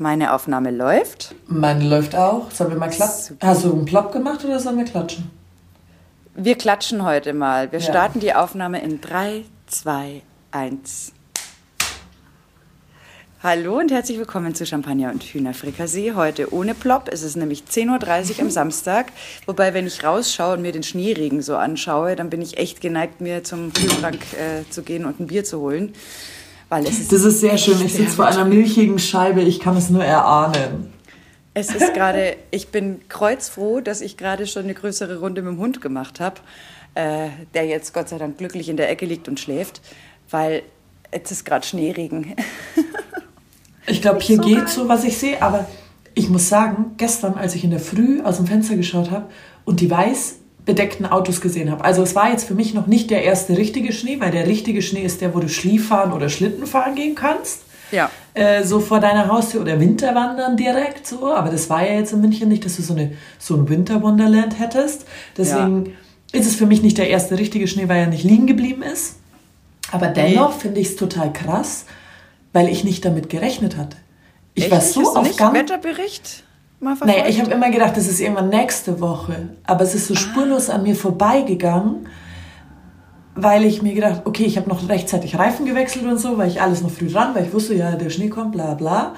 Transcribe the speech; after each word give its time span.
Meine 0.00 0.32
Aufnahme 0.32 0.70
läuft. 0.70 1.34
Meine 1.46 1.86
läuft 1.86 2.16
auch. 2.16 2.50
Sollen 2.52 2.70
wir 2.70 2.78
mal 2.78 2.88
klatschen? 2.88 3.36
Hast 3.42 3.64
du 3.64 3.72
einen 3.74 3.84
Plop 3.84 4.12
gemacht 4.12 4.42
oder 4.42 4.58
sollen 4.58 4.78
wir 4.78 4.86
klatschen? 4.86 5.30
Wir 6.34 6.54
klatschen 6.54 7.04
heute 7.04 7.34
mal. 7.34 7.70
Wir 7.70 7.80
ja. 7.80 7.84
starten 7.84 8.18
die 8.18 8.32
Aufnahme 8.32 8.80
in 8.80 9.02
3, 9.02 9.44
2, 9.66 10.22
1. 10.52 11.12
Hallo 13.42 13.78
und 13.78 13.90
herzlich 13.90 14.16
willkommen 14.16 14.54
zu 14.54 14.64
Champagner 14.64 15.10
und 15.10 15.22
Hühnerfrikassee. 15.22 16.14
Heute 16.14 16.54
ohne 16.54 16.74
Plop. 16.74 17.10
Es 17.12 17.22
ist 17.22 17.36
nämlich 17.36 17.64
10.30 17.70 18.36
Uhr 18.36 18.40
am 18.40 18.50
Samstag. 18.50 19.12
Wobei, 19.44 19.74
wenn 19.74 19.86
ich 19.86 20.02
rausschaue 20.02 20.54
und 20.54 20.62
mir 20.62 20.72
den 20.72 20.82
Schneeregen 20.82 21.42
so 21.42 21.56
anschaue, 21.56 22.16
dann 22.16 22.30
bin 22.30 22.40
ich 22.40 22.56
echt 22.56 22.80
geneigt, 22.80 23.20
mir 23.20 23.44
zum 23.44 23.70
Kühlschrank 23.74 24.20
äh, 24.32 24.66
zu 24.70 24.82
gehen 24.82 25.04
und 25.04 25.20
ein 25.20 25.26
Bier 25.26 25.44
zu 25.44 25.60
holen. 25.60 25.92
Weil 26.70 26.86
es 26.86 27.00
ist 27.00 27.12
das 27.12 27.24
ist 27.24 27.40
sehr 27.40 27.58
schön. 27.58 27.84
Ich 27.84 27.92
sitze 27.92 28.14
vor 28.14 28.26
einer 28.26 28.44
milchigen 28.44 28.98
Scheibe. 28.98 29.42
Ich 29.42 29.58
kann 29.58 29.76
es 29.76 29.90
nur 29.90 30.04
erahnen. 30.04 30.92
Es 31.52 31.74
ist 31.74 31.92
gerade, 31.94 32.36
ich 32.52 32.68
bin 32.68 33.00
kreuzfroh, 33.08 33.80
dass 33.80 34.00
ich 34.00 34.16
gerade 34.16 34.46
schon 34.46 34.62
eine 34.62 34.74
größere 34.74 35.18
Runde 35.18 35.42
mit 35.42 35.52
dem 35.52 35.58
Hund 35.58 35.80
gemacht 35.80 36.20
habe, 36.20 36.36
äh, 36.94 37.28
der 37.54 37.66
jetzt 37.66 37.92
Gott 37.92 38.08
sei 38.08 38.18
Dank 38.18 38.38
glücklich 38.38 38.68
in 38.68 38.76
der 38.76 38.88
Ecke 38.88 39.04
liegt 39.04 39.26
und 39.26 39.40
schläft, 39.40 39.80
weil 40.30 40.62
jetzt 41.12 41.32
ist 41.32 41.44
gerade 41.44 41.66
Schneeregen. 41.66 42.36
ich 43.88 44.00
glaube, 44.00 44.20
hier 44.20 44.36
so 44.36 44.42
geht 44.42 44.58
geil. 44.58 44.68
so, 44.68 44.88
was 44.88 45.02
ich 45.02 45.18
sehe, 45.18 45.42
aber 45.42 45.66
ich 46.14 46.28
muss 46.28 46.48
sagen, 46.48 46.92
gestern, 46.96 47.34
als 47.34 47.56
ich 47.56 47.64
in 47.64 47.70
der 47.70 47.80
Früh 47.80 48.22
aus 48.22 48.36
dem 48.36 48.46
Fenster 48.46 48.76
geschaut 48.76 49.10
habe 49.10 49.26
und 49.64 49.80
die 49.80 49.90
weiß 49.90 50.36
bedeckten 50.70 51.04
Autos 51.04 51.40
gesehen 51.40 51.68
habe. 51.68 51.84
Also 51.84 52.00
es 52.04 52.14
war 52.14 52.30
jetzt 52.30 52.46
für 52.46 52.54
mich 52.54 52.74
noch 52.74 52.86
nicht 52.86 53.10
der 53.10 53.24
erste 53.24 53.58
richtige 53.58 53.92
Schnee, 53.92 54.20
weil 54.20 54.30
der 54.30 54.46
richtige 54.46 54.82
Schnee 54.82 55.02
ist 55.02 55.20
der, 55.20 55.34
wo 55.34 55.40
du 55.40 55.48
Skifahren 55.48 56.12
oder 56.12 56.28
Schlittenfahren 56.28 56.94
gehen 56.94 57.16
kannst. 57.16 57.62
Ja. 57.90 58.08
Äh, 58.34 58.62
so 58.62 58.78
vor 58.78 59.00
deiner 59.00 59.26
Haustür 59.26 59.62
oder 59.62 59.80
Winterwandern 59.80 60.56
direkt 60.56 61.08
so. 61.08 61.34
Aber 61.34 61.50
das 61.50 61.68
war 61.70 61.84
ja 61.84 61.94
jetzt 61.94 62.12
in 62.12 62.20
München 62.20 62.48
nicht, 62.48 62.64
dass 62.64 62.76
du 62.76 62.82
so, 62.82 62.94
eine, 62.94 63.14
so 63.40 63.56
ein 63.56 63.68
Winterwonderland 63.68 64.60
hättest. 64.60 65.06
Deswegen 65.36 65.86
ja. 65.86 66.38
ist 66.38 66.46
es 66.46 66.54
für 66.54 66.66
mich 66.66 66.82
nicht 66.82 66.98
der 66.98 67.10
erste 67.10 67.36
richtige 67.36 67.66
Schnee, 67.66 67.88
weil 67.88 68.02
er 68.02 68.06
nicht 68.06 68.22
liegen 68.22 68.46
geblieben 68.46 68.82
ist. 68.82 69.16
Aber 69.90 70.06
dennoch 70.06 70.54
nee. 70.54 70.60
finde 70.60 70.80
ich 70.80 70.90
es 70.90 70.96
total 70.96 71.32
krass, 71.32 71.84
weil 72.52 72.68
ich 72.68 72.84
nicht 72.84 73.04
damit 73.04 73.28
gerechnet 73.28 73.76
hatte. 73.76 73.96
Ich 74.54 74.64
Echt? 74.64 74.72
war 74.72 74.80
so 74.80 75.16
auf 75.16 75.36
Gang. 75.36 75.52
Wetterbericht? 75.52 76.44
Mal 76.80 76.96
verfolgt? 76.96 77.18
Naja, 77.18 77.28
ich 77.28 77.40
habe 77.40 77.50
immer 77.50 77.70
gedacht, 77.70 77.96
das 77.96 78.06
ist 78.08 78.20
irgendwann 78.20 78.48
nächste 78.48 79.00
Woche. 79.00 79.50
Aber 79.64 79.82
es 79.82 79.94
ist 79.94 80.06
so 80.06 80.14
ah. 80.14 80.16
spurlos 80.16 80.70
an 80.70 80.82
mir 80.82 80.94
vorbeigegangen, 80.94 82.06
weil 83.34 83.64
ich 83.64 83.82
mir 83.82 83.94
gedacht, 83.94 84.22
okay, 84.24 84.44
ich 84.44 84.56
habe 84.56 84.68
noch 84.68 84.88
rechtzeitig 84.88 85.38
Reifen 85.38 85.66
gewechselt 85.66 86.04
und 86.06 86.18
so, 86.18 86.36
weil 86.38 86.48
ich 86.48 86.60
alles 86.60 86.82
noch 86.82 86.90
früh 86.90 87.08
dran, 87.08 87.34
weil 87.34 87.46
ich 87.46 87.52
wusste, 87.52 87.74
ja, 87.74 87.92
der 87.92 88.10
Schnee 88.10 88.28
kommt, 88.28 88.52
bla 88.52 88.74
bla. 88.74 89.14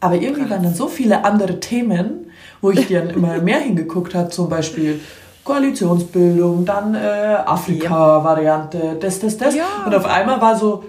Aber 0.00 0.14
irgendwie 0.14 0.48
waren 0.48 0.62
dann 0.62 0.74
so 0.74 0.86
viele 0.88 1.24
andere 1.24 1.58
Themen, 1.60 2.26
wo 2.60 2.70
ich 2.70 2.88
dann 2.88 3.10
immer 3.10 3.38
mehr 3.42 3.60
hingeguckt 3.60 4.14
habe, 4.14 4.28
zum 4.28 4.48
Beispiel 4.48 5.00
Koalitionsbildung, 5.44 6.64
dann 6.64 6.94
äh, 6.94 6.98
Afrika-Variante, 7.46 8.98
das, 9.00 9.18
das, 9.18 9.38
das. 9.38 9.54
Ja. 9.54 9.64
Und 9.86 9.94
auf 9.94 10.04
einmal 10.04 10.40
war 10.40 10.56
so, 10.56 10.84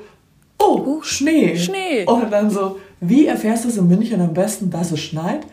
oh, 0.60 1.02
Schnee. 1.02 1.58
Schnee. 1.58 2.06
Und 2.06 2.32
dann 2.32 2.50
so, 2.50 2.78
wie 3.00 3.26
erfährst 3.26 3.64
du 3.64 3.70
es 3.70 3.78
in 3.78 3.88
München 3.88 4.20
am 4.22 4.34
besten, 4.34 4.70
dass 4.70 4.92
es 4.92 5.00
schneit? 5.00 5.48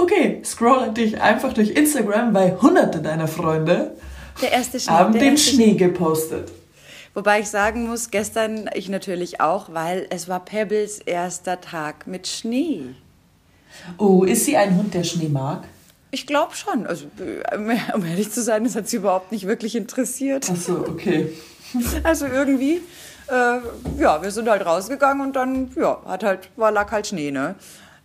Okay, 0.00 0.40
scroll 0.44 0.92
dich 0.94 1.20
einfach 1.20 1.52
durch 1.52 1.70
Instagram, 1.70 2.32
weil 2.32 2.60
hunderte 2.60 3.02
deiner 3.02 3.28
Freunde 3.28 3.92
haben 4.86 5.12
den 5.12 5.36
Schnee 5.36 5.74
gepostet. 5.74 6.50
Wobei 7.12 7.40
ich 7.40 7.48
sagen 7.48 7.86
muss, 7.88 8.10
gestern 8.10 8.70
ich 8.72 8.88
natürlich 8.88 9.40
auch, 9.40 9.74
weil 9.74 10.06
es 10.10 10.28
war 10.28 10.40
Pebbles 10.44 11.00
erster 11.00 11.60
Tag 11.60 12.06
mit 12.06 12.26
Schnee. 12.28 12.94
Oh, 13.98 14.24
ist 14.24 14.46
sie 14.46 14.56
ein 14.56 14.76
Hund, 14.76 14.94
der 14.94 15.04
Schnee 15.04 15.28
mag? 15.28 15.64
Ich 16.12 16.26
glaube 16.26 16.54
schon. 16.54 16.86
Also, 16.86 17.06
um 17.94 18.04
ehrlich 18.04 18.30
zu 18.30 18.42
sein, 18.42 18.64
das 18.64 18.76
hat 18.76 18.88
sie 18.88 18.96
überhaupt 18.96 19.32
nicht 19.32 19.46
wirklich 19.46 19.76
interessiert. 19.76 20.46
Ach 20.50 20.56
so, 20.56 20.78
okay. 20.88 21.32
Also 22.02 22.26
irgendwie, 22.26 22.80
äh, 23.28 23.58
ja, 24.00 24.20
wir 24.20 24.32
sind 24.32 24.48
halt 24.48 24.66
rausgegangen 24.66 25.24
und 25.24 25.36
dann, 25.36 25.70
ja, 25.76 26.00
hat 26.04 26.24
halt, 26.24 26.48
war 26.56 26.72
lag 26.72 26.90
halt 26.90 27.06
Schnee, 27.06 27.30
ne? 27.30 27.54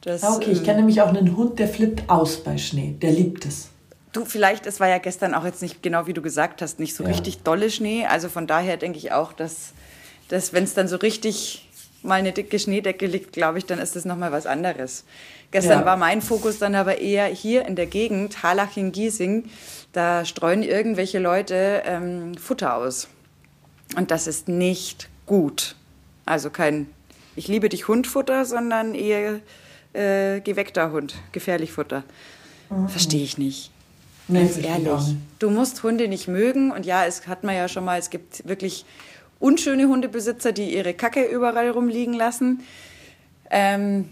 Das, 0.05 0.23
ah, 0.23 0.35
okay, 0.35 0.51
ich 0.51 0.63
kenne 0.63 0.77
nämlich 0.77 1.01
auch 1.01 1.07
einen 1.07 1.35
Hund, 1.35 1.57
der 1.57 1.67
flippt 1.67 2.09
aus 2.09 2.43
bei 2.43 2.59
Schnee. 2.59 2.95
Der 3.01 3.11
liebt 3.11 3.43
es. 3.45 3.69
Du, 4.13 4.23
vielleicht, 4.23 4.67
es 4.67 4.79
war 4.79 4.87
ja 4.87 4.99
gestern 4.99 5.33
auch 5.33 5.43
jetzt 5.43 5.63
nicht 5.63 5.81
genau 5.81 6.05
wie 6.05 6.13
du 6.13 6.21
gesagt 6.21 6.61
hast, 6.61 6.79
nicht 6.79 6.95
so 6.95 7.03
ja. 7.03 7.09
richtig 7.09 7.41
dolle 7.41 7.71
Schnee. 7.71 8.05
Also 8.05 8.29
von 8.29 8.45
daher 8.45 8.77
denke 8.77 8.99
ich 8.99 9.11
auch, 9.11 9.33
dass, 9.33 9.73
dass 10.29 10.53
wenn 10.53 10.63
es 10.63 10.75
dann 10.75 10.87
so 10.87 10.97
richtig 10.97 11.67
mal 12.03 12.19
eine 12.19 12.33
dicke 12.33 12.59
Schneedecke 12.59 13.07
liegt, 13.07 13.33
glaube 13.33 13.57
ich, 13.57 13.65
dann 13.65 13.79
ist 13.79 13.95
das 13.95 14.05
nochmal 14.05 14.31
was 14.31 14.45
anderes. 14.45 15.05
Gestern 15.49 15.79
ja. 15.79 15.85
war 15.85 15.97
mein 15.97 16.21
Fokus 16.21 16.59
dann 16.59 16.75
aber 16.75 16.99
eher 16.99 17.25
hier 17.25 17.65
in 17.65 17.75
der 17.75 17.87
Gegend, 17.87 18.43
Harlach-in-Giesing. 18.43 19.45
Da 19.91 20.23
streuen 20.23 20.61
irgendwelche 20.61 21.17
Leute 21.17 21.81
ähm, 21.83 22.37
Futter 22.37 22.75
aus. 22.75 23.07
Und 23.97 24.11
das 24.11 24.27
ist 24.27 24.47
nicht 24.47 25.09
gut. 25.25 25.75
Also 26.25 26.51
kein 26.51 26.87
Ich 27.35 27.47
liebe 27.47 27.69
dich 27.69 27.87
Hundfutter, 27.87 28.45
sondern 28.45 28.93
eher 28.93 29.39
äh, 29.95 30.41
geweckter 30.41 30.91
Hund, 30.91 31.15
gefährlich 31.31 31.71
Futter. 31.71 32.03
Mhm. 32.69 32.89
Verstehe 32.89 33.23
ich 33.23 33.37
nicht. 33.37 33.71
Nee, 34.27 34.39
Ganz 34.39 34.57
ehrlich. 34.57 35.15
Du 35.39 35.49
musst 35.49 35.83
Hunde 35.83 36.07
nicht 36.07 36.27
mögen. 36.27 36.71
Und 36.71 36.85
ja, 36.85 37.05
es 37.05 37.27
hat 37.27 37.43
man 37.43 37.55
ja 37.55 37.67
schon 37.67 37.85
mal, 37.85 37.99
es 37.99 38.09
gibt 38.09 38.47
wirklich 38.47 38.85
unschöne 39.39 39.87
Hundebesitzer, 39.87 40.51
die 40.51 40.75
ihre 40.75 40.93
Kacke 40.93 41.25
überall 41.25 41.69
rumliegen 41.69 42.13
lassen. 42.13 42.61
Ähm, 43.51 44.09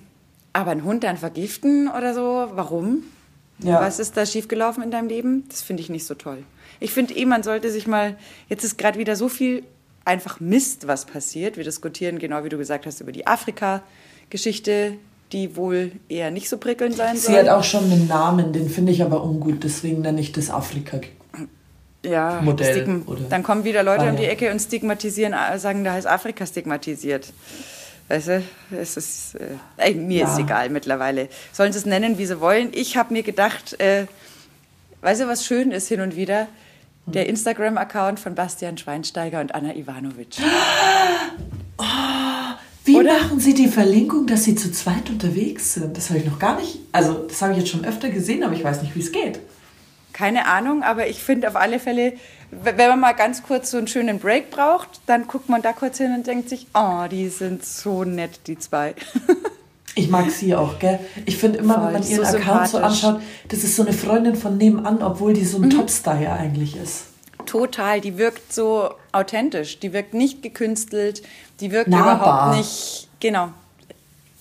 aber 0.53 0.71
einen 0.71 0.83
Hund 0.83 1.03
dann 1.03 1.17
vergiften 1.17 1.87
oder 1.87 2.13
so, 2.13 2.49
warum? 2.53 3.03
Ja. 3.59 3.81
Was 3.81 3.99
ist 3.99 4.17
da 4.17 4.25
schiefgelaufen 4.25 4.83
in 4.83 4.91
deinem 4.91 5.07
Leben? 5.07 5.45
Das 5.49 5.61
finde 5.61 5.81
ich 5.81 5.89
nicht 5.89 6.05
so 6.05 6.13
toll. 6.13 6.43
Ich 6.79 6.91
finde 6.91 7.15
eh, 7.15 7.25
man 7.25 7.43
sollte 7.43 7.71
sich 7.71 7.87
mal, 7.87 8.17
jetzt 8.49 8.63
ist 8.63 8.77
gerade 8.77 8.99
wieder 8.99 9.15
so 9.15 9.29
viel 9.29 9.63
einfach 10.05 10.39
Mist, 10.39 10.87
was 10.87 11.05
passiert. 11.05 11.57
Wir 11.57 11.63
diskutieren, 11.63 12.19
genau 12.19 12.43
wie 12.43 12.49
du 12.49 12.57
gesagt 12.57 12.85
hast, 12.85 13.01
über 13.01 13.11
die 13.11 13.25
Afrika-Geschichte, 13.25 14.97
die 15.33 15.55
wohl 15.55 15.91
eher 16.07 16.31
nicht 16.31 16.47
so 16.47 16.57
prickelnd 16.57 16.95
sein 16.95 17.17
soll. 17.17 17.33
Sie 17.33 17.39
hat 17.39 17.49
auch 17.49 17.63
schon 17.63 17.85
einen 17.85 18.07
Namen, 18.07 18.53
den 18.53 18.69
finde 18.69 18.91
ich 18.91 19.03
aber 19.03 19.23
ungut, 19.23 19.63
deswegen 19.63 20.01
nenne 20.01 20.21
ich 20.21 20.31
das 20.31 20.49
Afrika. 20.49 21.01
Ja, 22.05 22.41
Modell, 22.41 23.01
dann 23.29 23.43
kommen 23.43 23.63
wieder 23.63 23.81
Leute 23.81 24.03
ah, 24.03 24.09
um 24.09 24.17
die 24.17 24.25
Ecke 24.25 24.51
und 24.51 24.59
stigmatisieren, 24.59 25.33
äh, 25.33 25.57
sagen, 25.57 25.85
da 25.85 25.93
heißt 25.93 26.05
Afrika 26.05 26.45
stigmatisiert. 26.45 27.31
Weißt 28.09 28.27
du, 28.27 28.43
es 28.77 28.97
ist, 28.97 29.35
äh, 29.77 29.93
mir 29.93 30.21
ja. 30.21 30.31
ist 30.31 30.37
egal 30.37 30.69
mittlerweile. 30.69 31.29
Sollen 31.53 31.71
sie 31.71 31.79
es 31.79 31.85
nennen, 31.85 32.17
wie 32.17 32.25
sie 32.25 32.41
wollen. 32.41 32.71
Ich 32.73 32.97
habe 32.97 33.13
mir 33.13 33.23
gedacht, 33.23 33.79
äh, 33.79 34.07
weißt 35.01 35.21
du, 35.21 35.27
was 35.27 35.45
schön 35.45 35.71
ist 35.71 35.87
hin 35.87 36.01
und 36.01 36.17
wieder? 36.17 36.47
Der 37.05 37.27
Instagram-Account 37.27 38.19
von 38.19 38.35
Bastian 38.35 38.77
Schweinsteiger 38.77 39.39
und 39.39 39.55
Anna 39.55 39.73
Ivanovic. 39.73 40.37
Oder? 43.03 43.13
machen 43.19 43.39
Sie 43.39 43.53
die 43.53 43.67
Verlinkung, 43.67 44.27
dass 44.27 44.43
Sie 44.43 44.55
zu 44.55 44.71
zweit 44.71 45.09
unterwegs 45.09 45.73
sind? 45.73 45.95
Das 45.97 46.09
habe 46.09 46.19
ich 46.19 46.25
noch 46.25 46.39
gar 46.39 46.59
nicht. 46.59 46.79
Also, 46.91 47.13
das 47.13 47.41
habe 47.41 47.53
ich 47.53 47.59
jetzt 47.59 47.69
schon 47.69 47.85
öfter 47.85 48.09
gesehen, 48.09 48.43
aber 48.43 48.53
ich 48.53 48.63
weiß 48.63 48.81
nicht, 48.81 48.95
wie 48.95 49.01
es 49.01 49.11
geht. 49.11 49.39
Keine 50.11 50.45
Ahnung, 50.45 50.83
aber 50.83 51.07
ich 51.07 51.23
finde 51.23 51.47
auf 51.47 51.55
alle 51.55 51.79
Fälle, 51.79 52.13
wenn 52.51 52.77
man 52.77 52.99
mal 52.99 53.13
ganz 53.13 53.41
kurz 53.41 53.71
so 53.71 53.77
einen 53.77 53.87
schönen 53.87 54.19
Break 54.19 54.51
braucht, 54.51 55.01
dann 55.07 55.27
guckt 55.27 55.49
man 55.49 55.61
da 55.61 55.73
kurz 55.73 55.97
hin 55.97 56.13
und 56.15 56.27
denkt 56.27 56.49
sich, 56.49 56.67
oh, 56.75 57.05
die 57.09 57.29
sind 57.29 57.65
so 57.65 58.03
nett, 58.03 58.41
die 58.47 58.57
zwei. 58.57 58.95
Ich 59.95 60.09
mag 60.09 60.31
sie 60.31 60.55
auch, 60.55 60.79
gell? 60.79 60.99
Ich 61.27 61.37
finde 61.37 61.59
immer, 61.59 61.75
Voll, 61.75 61.85
wenn 61.85 61.93
man 61.93 62.03
ihren 62.03 62.25
so 62.25 62.37
Account 62.37 62.67
so 62.67 62.77
anschaut, 62.79 63.21
das 63.49 63.63
ist 63.63 63.75
so 63.75 63.83
eine 63.83 63.93
Freundin 63.93 64.35
von 64.35 64.57
nebenan, 64.57 65.03
obwohl 65.03 65.33
die 65.33 65.45
so 65.45 65.57
ein 65.57 65.65
mhm. 65.65 65.69
Topstar 65.69 66.19
ja 66.19 66.33
eigentlich 66.33 66.75
ist. 66.75 67.03
Total, 67.45 68.01
die 68.01 68.17
wirkt 68.17 68.51
so 68.51 68.89
authentisch, 69.13 69.79
die 69.79 69.93
wirkt 69.93 70.13
nicht 70.13 70.41
gekünstelt, 70.41 71.23
die 71.59 71.71
wirkt 71.71 71.89
nahbar. 71.89 72.15
überhaupt 72.15 72.57
nicht, 72.57 73.07
genau, 73.19 73.49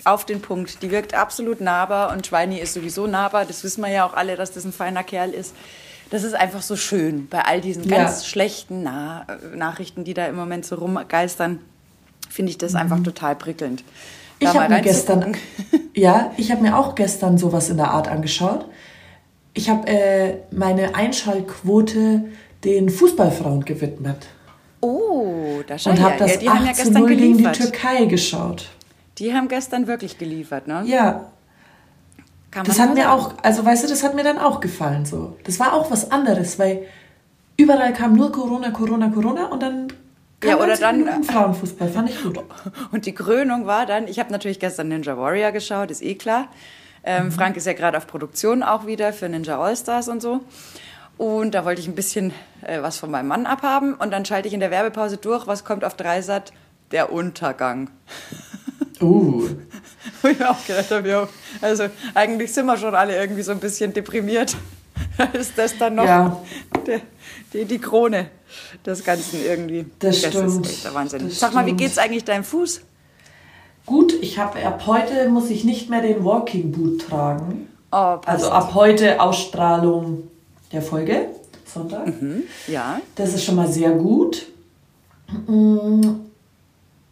auf 0.05 0.25
den 0.25 0.41
Punkt. 0.41 0.83
Die 0.83 0.91
wirkt 0.91 1.15
absolut 1.15 1.61
nahbar 1.61 2.13
und 2.13 2.27
Schweini 2.27 2.59
ist 2.59 2.75
sowieso 2.75 3.07
nahbar. 3.07 3.45
Das 3.45 3.63
wissen 3.63 3.83
wir 3.83 3.91
ja 3.91 4.05
auch 4.05 4.15
alle, 4.15 4.37
dass 4.37 4.53
das 4.53 4.65
ein 4.65 4.73
feiner 4.73 5.05
Kerl 5.05 5.31
ist. 5.31 5.55
Das 6.11 6.25
ist 6.25 6.35
einfach 6.35 6.63
so 6.63 6.77
schön 6.77 7.29
bei 7.29 7.45
all 7.45 7.61
diesen 7.61 7.89
ja. 7.89 7.99
ganz 7.99 8.27
schlechten 8.27 8.83
Na 8.83 9.27
Nachrichten, 9.55 10.05
die 10.05 10.15
da 10.15 10.27
im 10.27 10.37
Moment 10.37 10.67
so 10.67 10.75
rumgeistern. 10.75 11.61
Finde 12.29 12.51
ich 12.51 12.59
das 12.59 12.73
mhm. 12.73 12.79
einfach 12.79 13.03
total 13.03 13.37
prickelnd. 13.37 13.85
Ich 14.39 14.49
habe 14.49 14.69
mir 14.69 14.81
gestern, 14.81 15.37
ja, 15.95 16.33
ich 16.37 16.51
habe 16.51 16.63
mir 16.63 16.77
auch 16.77 16.97
gestern 16.97 17.39
sowas 17.39 17.71
in 17.71 17.77
der 17.77 17.93
Art 17.93 18.09
angeschaut. 18.09 18.67
Ich 19.55 19.71
habe 19.71 19.87
äh, 19.87 20.39
meine 20.51 20.95
Einschaltquote 20.95 22.25
den 22.65 22.91
Fußballfrauen 22.91 23.65
gewidmet. 23.65 24.27
Oh, 24.83 25.63
da 25.67 25.75
Und 25.75 26.01
habe 26.01 26.17
das 26.19 26.35
ja, 26.35 26.41
die 26.41 26.49
8 26.49 26.57
haben 26.59 26.67
ja 26.67 26.73
gestern 26.73 27.07
gegen 27.07 27.39
die 27.39 27.45
Türkei 27.45 28.05
geschaut. 28.07 28.69
Die 29.19 29.33
haben 29.33 29.47
gestern 29.47 29.87
wirklich 29.87 30.19
geliefert, 30.19 30.67
ne? 30.67 30.83
Ja. 30.85 31.31
Das 32.51 32.79
hat 32.79 32.95
mir 32.95 33.13
auch, 33.13 33.35
also 33.43 33.65
weißt 33.65 33.85
du, 33.85 33.89
das 33.89 34.03
hat 34.03 34.15
mir 34.15 34.25
dann 34.25 34.39
auch 34.39 34.61
gefallen 34.61 35.07
so. 35.07 35.39
Das 35.45 35.59
war 35.61 35.73
auch 35.73 35.91
was 35.91 36.11
anderes, 36.11 36.59
weil 36.59 36.83
überall 37.57 37.93
kam 37.93 38.15
nur 38.15 38.31
Corona, 38.33 38.71
Corona, 38.71 39.09
Corona 39.09 39.47
und 39.47 39.63
dann 39.63 39.89
ja, 40.45 40.57
oder 40.59 40.77
dann 40.77 41.23
Frauenfußball, 41.23 41.89
fand 41.89 42.11
ich 42.11 42.21
gut. 42.21 42.41
Und 42.91 43.07
die 43.07 43.15
Krönung 43.15 43.67
war 43.67 43.87
dann, 43.87 44.09
ich 44.09 44.19
habe 44.19 44.33
natürlich 44.33 44.59
gestern 44.59 44.89
Ninja 44.89 45.17
Warrior 45.17 45.53
geschaut, 45.53 45.93
ist 45.93 46.03
eh 46.03 46.17
klar. 46.17 46.49
Ähm, 47.05 47.27
mhm. 47.27 47.33
Frank 47.33 47.57
ist 47.57 47.67
ja 47.67 47.73
gerade 47.73 47.97
auf 47.97 48.09
Produktion 48.09 48.65
auch 48.65 48.87
wieder 48.87 49.13
für 49.13 49.29
Ninja 49.29 49.61
All-Stars 49.61 50.09
und 50.09 50.21
so. 50.21 50.41
Und 51.19 51.53
da 51.53 51.65
wollte 51.65 51.81
ich 51.81 51.89
ein 51.89 51.95
bisschen 51.95 52.33
äh, 52.63 52.83
was 52.83 52.99
von 52.99 53.11
meinem 53.11 53.29
Mann 53.29 53.47
abhaben. 53.47 53.95
Und 53.95 54.11
dann 54.11 54.25
schalte 54.25 54.49
ich 54.49 54.55
in 54.55 54.61
der 54.61 54.71
Werbepause 54.71 55.17
durch, 55.17 55.47
was 55.47 55.65
kommt 55.65 55.85
auf 55.85 55.95
Dreisat? 55.95 56.53
Der 56.91 57.13
Untergang. 57.13 57.91
Uh. 59.01 59.49
Wo 60.21 60.29
ich 60.29 60.39
mir 60.39 60.51
auch 60.51 60.65
gedacht 60.67 60.91
habe, 60.91 61.09
ja, 61.09 61.29
also 61.61 61.85
eigentlich 62.15 62.53
sind 62.53 62.67
wir 62.67 62.77
schon 62.77 62.95
alle 62.95 63.17
irgendwie 63.17 63.43
so 63.43 63.53
ein 63.53 63.59
bisschen 63.59 63.93
deprimiert. 63.93 64.57
ist 65.33 65.57
das 65.57 65.77
dann 65.79 65.97
noch 65.97 66.05
ja. 66.05 66.41
der, 66.87 67.01
die, 67.53 67.65
die 67.65 67.79
Krone 67.79 68.31
des 68.85 69.05
Ganzen 69.05 69.45
irgendwie. 69.45 69.87
Das, 69.99 70.21
das 70.21 70.31
stimmt. 70.31 70.67
ist 70.67 70.73
echt 70.73 70.85
der 70.85 70.95
Wahnsinn. 70.95 71.29
Das 71.29 71.41
Sag 71.41 71.55
mal, 71.55 71.67
wie 71.67 71.73
geht's 71.73 71.99
eigentlich 71.99 72.25
deinem 72.25 72.45
Fuß? 72.45 72.83
Gut, 73.87 74.15
ich 74.21 74.39
habe 74.39 74.65
ab 74.65 74.85
heute 74.87 75.29
muss 75.29 75.51
ich 75.51 75.65
nicht 75.65 75.91
mehr 75.91 76.03
den 76.03 76.25
Walking 76.25 76.71
Boot 76.71 77.09
tragen. 77.09 77.69
Oh, 77.91 78.19
also 78.25 78.51
ab 78.51 78.75
heute 78.75 79.21
Ausstrahlung 79.21 80.29
der 80.73 80.83
Folge, 80.83 81.27
Sonntag. 81.67 82.07
Mhm, 82.07 82.45
ja. 82.67 83.01
Das 83.15 83.35
ist 83.35 83.45
schon 83.45 83.57
mal 83.57 83.69
sehr 83.69 83.91
gut. 83.91 84.47
Mm, 85.47 86.01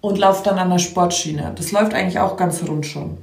und 0.00 0.18
laufe 0.18 0.42
dann 0.44 0.58
an 0.58 0.70
der 0.70 0.78
Sportschiene. 0.78 1.52
Das 1.54 1.72
läuft 1.72 1.94
eigentlich 1.94 2.18
auch 2.18 2.36
ganz 2.36 2.62
rund 2.66 2.86
schon. 2.86 3.18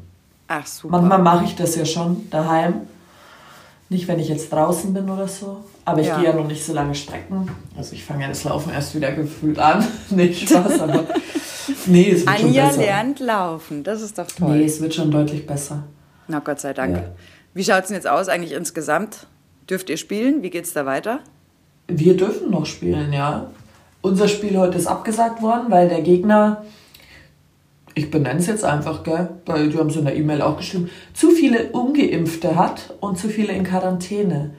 Ach 0.47 0.65
super. 0.65 0.97
Manchmal 0.97 1.19
mache 1.19 1.45
ich 1.45 1.55
das 1.55 1.75
ja 1.75 1.85
schon 1.85 2.29
daheim. 2.29 2.81
Nicht, 3.89 4.07
wenn 4.07 4.19
ich 4.19 4.27
jetzt 4.27 4.51
draußen 4.51 4.93
bin 4.93 5.09
oder 5.09 5.27
so. 5.27 5.63
Aber 5.85 6.01
ich 6.01 6.07
ja. 6.07 6.17
gehe 6.17 6.25
ja 6.25 6.33
noch 6.33 6.47
nicht 6.47 6.65
so 6.65 6.73
lange 6.73 6.93
Strecken. 6.93 7.49
Also 7.77 7.93
ich 7.93 8.03
fange 8.03 8.23
ja 8.23 8.27
das 8.27 8.43
Laufen 8.43 8.71
erst 8.71 8.93
wieder 8.95 9.11
gefühlt 9.13 9.57
an. 9.59 9.85
nicht 10.09 10.49
Spaß, 10.49 10.81
aber 10.81 11.05
nee, 11.85 12.11
es 12.11 12.25
wird 12.25 12.29
Anja 12.29 12.41
schon 12.41 12.51
besser. 12.51 12.81
lernt 12.81 13.19
laufen. 13.19 13.83
Das 13.83 14.01
ist 14.01 14.17
doch 14.17 14.27
toll. 14.27 14.57
Nee, 14.57 14.65
es 14.65 14.81
wird 14.81 14.93
schon 14.93 15.09
deutlich 15.09 15.47
besser. 15.47 15.83
Na 16.27 16.39
Gott 16.39 16.59
sei 16.59 16.73
Dank. 16.73 16.97
Ja. 16.97 17.03
Wie 17.53 17.63
schaut 17.63 17.83
es 17.83 17.87
denn 17.87 17.95
jetzt 17.95 18.07
aus 18.07 18.27
eigentlich 18.27 18.51
insgesamt? 18.51 19.25
Dürft 19.69 19.89
ihr 19.89 19.97
spielen? 19.97 20.43
Wie 20.43 20.49
geht 20.49 20.65
es 20.65 20.73
da 20.73 20.85
weiter? 20.85 21.19
Wir 21.87 22.15
dürfen 22.15 22.51
noch 22.51 22.65
spielen, 22.65 23.11
ja. 23.13 23.51
Unser 24.01 24.27
Spiel 24.27 24.57
heute 24.57 24.77
ist 24.77 24.87
abgesagt 24.87 25.41
worden, 25.41 25.65
weil 25.69 25.89
der 25.89 26.01
Gegner, 26.01 26.63
ich 27.93 28.09
benenne 28.09 28.39
es 28.39 28.47
jetzt 28.47 28.63
einfach, 28.63 29.03
gell, 29.03 29.29
weil 29.45 29.69
die 29.69 29.77
haben 29.77 29.89
es 29.89 29.95
in 29.95 30.05
der 30.05 30.15
E-Mail 30.15 30.41
auch 30.41 30.57
geschrieben, 30.57 30.89
zu 31.13 31.31
viele 31.31 31.71
Ungeimpfte 31.71 32.55
hat 32.55 32.93
und 32.99 33.17
zu 33.17 33.27
viele 33.27 33.53
in 33.53 33.63
Quarantäne. 33.63 34.51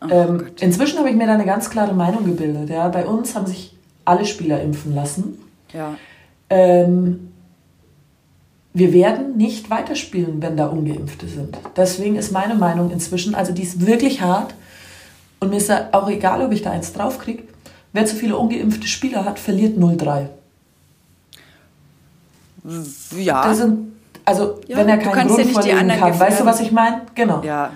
Oh, 0.00 0.08
ähm, 0.10 0.46
inzwischen 0.60 0.98
habe 0.98 1.10
ich 1.10 1.16
mir 1.16 1.26
da 1.26 1.34
eine 1.34 1.44
ganz 1.44 1.70
klare 1.70 1.94
Meinung 1.94 2.24
gebildet. 2.24 2.70
Ja. 2.70 2.88
Bei 2.88 3.06
uns 3.06 3.34
haben 3.34 3.46
sich 3.46 3.76
alle 4.04 4.24
Spieler 4.24 4.60
impfen 4.60 4.94
lassen. 4.94 5.38
Ja. 5.72 5.96
Ähm, 6.50 7.32
wir 8.76 8.92
werden 8.92 9.38
nicht 9.38 9.70
weiterspielen, 9.70 10.42
wenn 10.42 10.58
da 10.58 10.66
Ungeimpfte 10.66 11.26
sind. 11.26 11.56
Deswegen 11.76 12.16
ist 12.16 12.30
meine 12.30 12.54
Meinung 12.54 12.90
inzwischen, 12.90 13.34
also 13.34 13.52
die 13.52 13.62
ist 13.62 13.86
wirklich 13.86 14.20
hart. 14.20 14.52
Und 15.40 15.48
mir 15.48 15.56
ist 15.56 15.72
auch 15.92 16.10
egal, 16.10 16.42
ob 16.42 16.52
ich 16.52 16.60
da 16.60 16.72
eins 16.72 16.92
draufkriege. 16.92 17.44
Wer 17.94 18.04
zu 18.04 18.16
viele 18.16 18.36
ungeimpfte 18.36 18.86
Spieler 18.86 19.24
hat, 19.24 19.38
verliert 19.38 19.78
0-3. 19.78 20.26
Ja. 23.16 23.54
Sind, 23.54 23.92
also, 24.26 24.60
ja, 24.66 24.76
wenn 24.76 24.90
er 24.90 24.98
keinen 24.98 25.28
Grund 25.28 25.46
ja 25.46 25.52
vorlegen 25.52 25.88
kann. 25.88 26.20
Weißt 26.20 26.40
du, 26.40 26.44
was 26.44 26.60
ich 26.60 26.70
meine? 26.70 27.00
Genau. 27.14 27.42
Ja. 27.42 27.70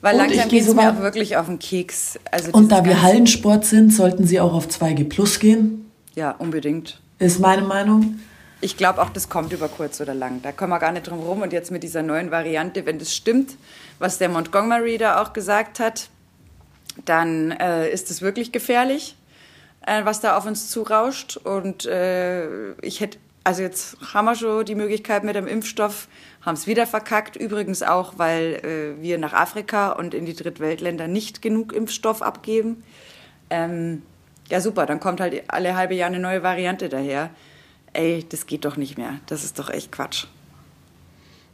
Weil 0.00 0.14
und 0.14 0.26
langsam 0.26 0.48
geht 0.48 0.62
es 0.66 0.74
mir 0.74 0.90
auch 0.90 1.00
wirklich 1.00 1.36
auf 1.36 1.46
den 1.46 1.58
Keks. 1.58 2.18
Also 2.30 2.50
und 2.52 2.72
da 2.72 2.82
wir 2.82 3.02
Hallensport 3.02 3.66
sind, 3.66 3.92
sollten 3.92 4.26
sie 4.26 4.40
auch 4.40 4.54
auf 4.54 4.68
2G 4.68 5.06
Plus 5.06 5.38
gehen. 5.38 5.90
Ja, 6.14 6.30
unbedingt. 6.30 6.98
Ist 7.18 7.40
meine 7.40 7.62
Meinung. 7.62 8.20
Ich 8.60 8.76
glaube 8.76 9.00
auch, 9.00 9.10
das 9.10 9.28
kommt 9.28 9.52
über 9.52 9.68
kurz 9.68 10.00
oder 10.00 10.14
lang. 10.14 10.42
Da 10.42 10.50
kommen 10.50 10.70
wir 10.70 10.80
gar 10.80 10.90
nicht 10.90 11.06
drum 11.06 11.20
rum. 11.20 11.42
Und 11.42 11.52
jetzt 11.52 11.70
mit 11.70 11.84
dieser 11.84 12.02
neuen 12.02 12.32
Variante, 12.32 12.86
wenn 12.86 12.98
das 12.98 13.14
stimmt, 13.14 13.56
was 14.00 14.18
der 14.18 14.28
Montgomery 14.28 14.98
da 14.98 15.22
auch 15.22 15.32
gesagt 15.32 15.78
hat, 15.78 16.10
dann 17.04 17.52
äh, 17.52 17.88
ist 17.88 18.10
es 18.10 18.20
wirklich 18.20 18.50
gefährlich, 18.50 19.16
äh, 19.86 20.04
was 20.04 20.20
da 20.20 20.36
auf 20.36 20.44
uns 20.44 20.70
zurauscht. 20.70 21.36
Und 21.36 21.86
äh, 21.86 22.72
ich 22.80 22.98
hätte, 22.98 23.18
also 23.44 23.62
jetzt 23.62 23.96
haben 24.12 24.24
wir 24.24 24.34
schon 24.34 24.64
die 24.64 24.74
Möglichkeit 24.74 25.22
mit 25.22 25.36
dem 25.36 25.46
Impfstoff, 25.46 26.08
haben 26.42 26.54
es 26.54 26.66
wieder 26.66 26.88
verkackt. 26.88 27.36
Übrigens 27.36 27.84
auch, 27.84 28.14
weil 28.16 28.96
äh, 28.98 29.00
wir 29.00 29.18
nach 29.18 29.34
Afrika 29.34 29.92
und 29.92 30.14
in 30.14 30.26
die 30.26 30.34
Drittweltländer 30.34 31.06
nicht 31.06 31.42
genug 31.42 31.72
Impfstoff 31.72 32.22
abgeben. 32.22 32.82
Ähm, 33.50 34.02
ja, 34.48 34.60
super, 34.60 34.84
dann 34.84 34.98
kommt 34.98 35.20
halt 35.20 35.44
alle 35.46 35.76
halbe 35.76 35.94
Jahr 35.94 36.08
eine 36.08 36.18
neue 36.18 36.42
Variante 36.42 36.88
daher 36.88 37.30
ey, 37.92 38.24
das 38.28 38.46
geht 38.46 38.64
doch 38.64 38.76
nicht 38.76 38.98
mehr. 38.98 39.20
Das 39.26 39.44
ist 39.44 39.58
doch 39.58 39.70
echt 39.70 39.92
Quatsch. 39.92 40.26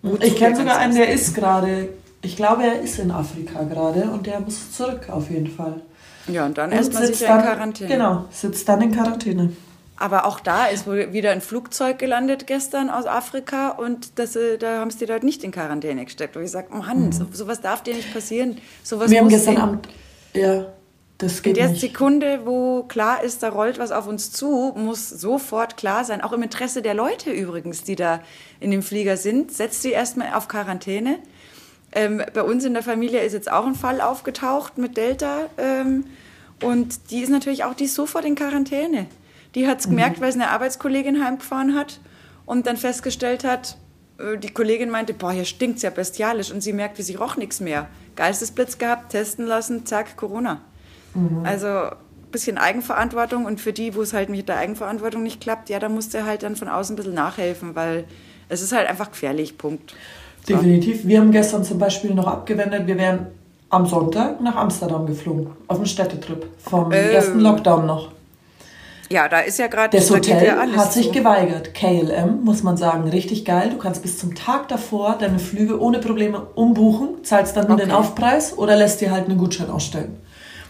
Gut, 0.02 0.22
ich 0.22 0.36
kenne 0.36 0.56
sogar 0.56 0.78
einen, 0.78 0.94
der 0.94 1.10
ist 1.10 1.34
gerade, 1.34 1.88
ich 2.20 2.36
glaube, 2.36 2.62
er 2.62 2.80
ist 2.80 2.98
in 2.98 3.10
Afrika 3.10 3.62
gerade 3.62 4.10
und 4.10 4.26
der 4.26 4.40
muss 4.40 4.72
zurück 4.72 5.08
auf 5.08 5.30
jeden 5.30 5.48
Fall. 5.48 5.80
Ja, 6.26 6.44
und 6.46 6.58
dann 6.58 6.72
erstmal 6.72 7.06
sicher 7.06 7.36
in 7.36 7.42
Quarantäne. 7.42 7.88
Genau, 7.88 8.24
sitzt 8.30 8.68
dann 8.68 8.82
in 8.82 8.92
Quarantäne. 8.92 9.52
Aber 9.96 10.26
auch 10.26 10.40
da 10.40 10.66
ist 10.66 10.86
wohl 10.86 11.12
wieder 11.12 11.30
ein 11.30 11.40
Flugzeug 11.40 11.98
gelandet 11.98 12.46
gestern 12.46 12.90
aus 12.90 13.06
Afrika 13.06 13.70
und 13.70 14.18
das, 14.18 14.34
äh, 14.34 14.58
da 14.58 14.80
haben 14.80 14.90
sie 14.90 14.98
die 14.98 15.04
Leute 15.06 15.24
nicht 15.24 15.44
in 15.44 15.52
Quarantäne 15.52 16.04
gesteckt. 16.04 16.34
Wo 16.34 16.40
ich 16.40 16.50
sage, 16.50 16.74
Mann, 16.74 17.06
mhm. 17.06 17.12
so, 17.12 17.26
sowas 17.32 17.60
darf 17.60 17.82
dir 17.82 17.94
nicht 17.94 18.12
passieren. 18.12 18.58
Sowas 18.82 19.10
Wir 19.10 19.20
haben 19.20 19.28
gestern 19.28 19.56
Abend, 19.56 19.88
ja, 20.34 20.66
das 21.18 21.42
geht 21.42 21.56
In 21.56 21.62
der 21.62 21.70
nicht. 21.70 21.80
Sekunde, 21.80 22.40
wo 22.44 22.82
klar 22.82 23.22
ist, 23.22 23.42
da 23.42 23.48
rollt 23.48 23.78
was 23.78 23.92
auf 23.92 24.08
uns 24.08 24.32
zu, 24.32 24.72
muss 24.76 25.08
sofort 25.08 25.76
klar 25.76 26.04
sein, 26.04 26.20
auch 26.20 26.32
im 26.32 26.42
Interesse 26.42 26.82
der 26.82 26.94
Leute 26.94 27.30
übrigens, 27.30 27.84
die 27.84 27.94
da 27.94 28.20
in 28.58 28.70
dem 28.72 28.82
Flieger 28.82 29.16
sind, 29.16 29.52
setzt 29.52 29.82
sie 29.82 29.92
erstmal 29.92 30.34
auf 30.34 30.48
Quarantäne. 30.48 31.18
Ähm, 31.92 32.22
bei 32.32 32.42
uns 32.42 32.64
in 32.64 32.74
der 32.74 32.82
Familie 32.82 33.20
ist 33.22 33.32
jetzt 33.32 33.50
auch 33.50 33.64
ein 33.64 33.76
Fall 33.76 34.00
aufgetaucht 34.00 34.78
mit 34.78 34.96
Delta. 34.96 35.48
Ähm, 35.56 36.06
und 36.60 37.10
die 37.10 37.20
ist 37.20 37.30
natürlich 37.30 37.62
auch, 37.62 37.74
die 37.74 37.84
ist 37.84 37.94
sofort 37.94 38.24
in 38.24 38.34
Quarantäne. 38.34 39.06
Die 39.54 39.68
hat 39.68 39.78
es 39.78 39.86
mhm. 39.86 39.90
gemerkt, 39.90 40.20
weil 40.20 40.32
sie 40.32 40.40
eine 40.40 40.50
Arbeitskollegin 40.50 41.24
heimgefahren 41.24 41.76
hat 41.76 42.00
und 42.44 42.66
dann 42.66 42.76
festgestellt 42.76 43.44
hat, 43.44 43.76
äh, 44.18 44.36
die 44.36 44.50
Kollegin 44.50 44.90
meinte, 44.90 45.14
boah, 45.14 45.30
hier 45.30 45.44
stinkt's 45.44 45.82
ja 45.82 45.90
bestialisch. 45.90 46.50
Und 46.50 46.60
sie 46.60 46.72
merkte, 46.72 47.04
sie 47.04 47.14
roch 47.14 47.36
nichts 47.36 47.60
mehr. 47.60 47.86
Geistesblitz 48.16 48.78
gehabt, 48.78 49.12
testen 49.12 49.46
lassen, 49.46 49.86
zack, 49.86 50.16
Corona. 50.16 50.60
Mhm. 51.14 51.44
Also 51.44 51.66
ein 51.66 52.30
bisschen 52.30 52.58
Eigenverantwortung 52.58 53.44
und 53.44 53.60
für 53.60 53.72
die, 53.72 53.94
wo 53.94 54.02
es 54.02 54.12
halt 54.12 54.28
mit 54.28 54.48
der 54.48 54.58
Eigenverantwortung 54.58 55.22
nicht 55.22 55.40
klappt, 55.40 55.70
ja, 55.70 55.78
da 55.78 55.88
musst 55.88 56.14
du 56.14 56.24
halt 56.24 56.42
dann 56.42 56.56
von 56.56 56.68
außen 56.68 56.94
ein 56.94 56.96
bisschen 56.96 57.14
nachhelfen, 57.14 57.74
weil 57.74 58.04
es 58.48 58.62
ist 58.62 58.72
halt 58.72 58.88
einfach 58.88 59.10
gefährlich, 59.10 59.56
Punkt. 59.56 59.94
Definitiv. 60.48 61.06
Wir 61.06 61.20
haben 61.20 61.30
gestern 61.30 61.64
zum 61.64 61.78
Beispiel 61.78 62.14
noch 62.14 62.26
abgewendet, 62.26 62.86
wir 62.86 62.98
wären 62.98 63.28
am 63.70 63.86
Sonntag 63.86 64.40
nach 64.40 64.56
Amsterdam 64.56 65.06
geflogen, 65.06 65.48
auf 65.68 65.78
einen 65.78 65.86
Städtetrip, 65.86 66.46
vom 66.58 66.92
äh. 66.92 67.12
ersten 67.12 67.40
Lockdown 67.40 67.86
noch. 67.86 68.12
Ja, 69.10 69.28
da 69.28 69.40
ist 69.40 69.58
ja 69.58 69.66
gerade 69.66 69.96
das 69.96 70.10
Hotel 70.10 70.46
ja 70.46 70.56
hat 70.76 70.92
sich 70.92 71.06
so. 71.06 71.12
geweigert. 71.12 71.74
KLM 71.74 72.42
muss 72.42 72.62
man 72.62 72.76
sagen, 72.76 73.08
richtig 73.08 73.44
geil. 73.44 73.70
Du 73.70 73.76
kannst 73.76 74.02
bis 74.02 74.18
zum 74.18 74.34
Tag 74.34 74.68
davor 74.68 75.16
deine 75.18 75.38
Flüge 75.38 75.80
ohne 75.80 75.98
Probleme 75.98 76.46
umbuchen, 76.54 77.22
zahlst 77.22 77.56
dann 77.56 77.66
nur 77.66 77.76
okay. 77.76 77.86
den 77.86 77.94
Aufpreis 77.94 78.56
oder 78.56 78.76
lässt 78.76 79.00
dir 79.00 79.10
halt 79.10 79.28
einen 79.28 79.38
Gutschein 79.38 79.70
ausstellen. 79.70 80.16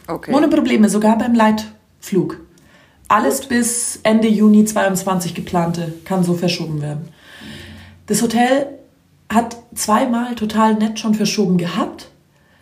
Okay. 0.07 0.35
Ohne 0.35 0.49
Probleme, 0.49 0.89
sogar 0.89 1.17
beim 1.19 1.35
Leitflug. 1.35 2.41
Alles 3.09 3.41
Gut. 3.41 3.49
bis 3.49 4.01
Ende 4.03 4.29
Juni 4.29 4.65
22 4.65 5.35
geplante 5.35 5.93
kann 6.05 6.25
so 6.25 6.35
verschoben 6.35 6.83
werden. 6.83 7.09
Das 8.07 8.23
Hotel 8.23 8.67
hat 9.33 9.57
zweimal 9.75 10.35
total 10.35 10.75
nett 10.75 10.99
schon 10.99 11.15
verschoben 11.15 11.59
gehabt. 11.59 12.11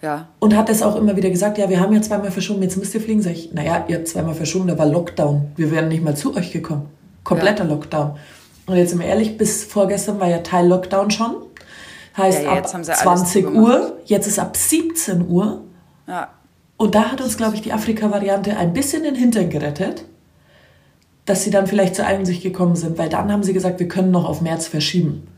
Ja. 0.00 0.28
Und 0.40 0.56
hat 0.56 0.68
es 0.68 0.82
auch 0.82 0.96
immer 0.96 1.16
wieder 1.16 1.30
gesagt, 1.30 1.58
ja, 1.58 1.68
wir 1.68 1.78
haben 1.78 1.92
ja 1.92 2.02
zweimal 2.02 2.32
verschoben, 2.32 2.62
jetzt 2.62 2.76
müsst 2.76 2.92
ihr 2.94 3.00
fliegen. 3.00 3.22
Sag 3.22 3.32
ich, 3.32 3.52
naja, 3.52 3.84
ihr 3.86 3.96
habt 3.96 4.08
zweimal 4.08 4.34
verschoben, 4.34 4.66
da 4.66 4.76
war 4.76 4.86
Lockdown. 4.86 5.52
Wir 5.56 5.70
wären 5.70 5.88
nicht 5.88 6.02
mal 6.02 6.16
zu 6.16 6.34
euch 6.34 6.52
gekommen. 6.52 6.88
Kompletter 7.22 7.64
ja. 7.64 7.70
Lockdown. 7.70 8.16
Und 8.66 8.76
jetzt 8.76 8.90
sind 8.90 8.98
wir 8.98 9.06
ehrlich, 9.06 9.38
bis 9.38 9.64
vorgestern 9.64 10.18
war 10.18 10.28
ja 10.28 10.38
Teil 10.38 10.66
Lockdown 10.66 11.10
schon. 11.10 11.36
Heißt 12.16 12.42
ja, 12.42 12.52
ab 12.52 12.68
20 12.68 13.54
Uhr, 13.54 13.98
jetzt 14.04 14.26
ist 14.26 14.38
ab 14.38 14.56
17 14.56 15.28
Uhr. 15.28 15.62
Ja. 16.06 16.30
Und 16.82 16.96
da 16.96 17.12
hat 17.12 17.20
uns, 17.20 17.36
glaube 17.36 17.54
ich, 17.54 17.62
die 17.62 17.72
Afrika-Variante 17.72 18.56
ein 18.56 18.72
bisschen 18.72 19.04
den 19.04 19.14
Hintern 19.14 19.50
gerettet, 19.50 20.04
dass 21.26 21.44
sie 21.44 21.52
dann 21.52 21.68
vielleicht 21.68 21.94
zur 21.94 22.06
Einsicht 22.06 22.42
gekommen 22.42 22.74
sind, 22.74 22.98
weil 22.98 23.08
dann 23.08 23.30
haben 23.30 23.44
sie 23.44 23.52
gesagt, 23.52 23.78
wir 23.78 23.86
können 23.86 24.10
noch 24.10 24.28
auf 24.28 24.40
März 24.40 24.66
verschieben. 24.66 25.28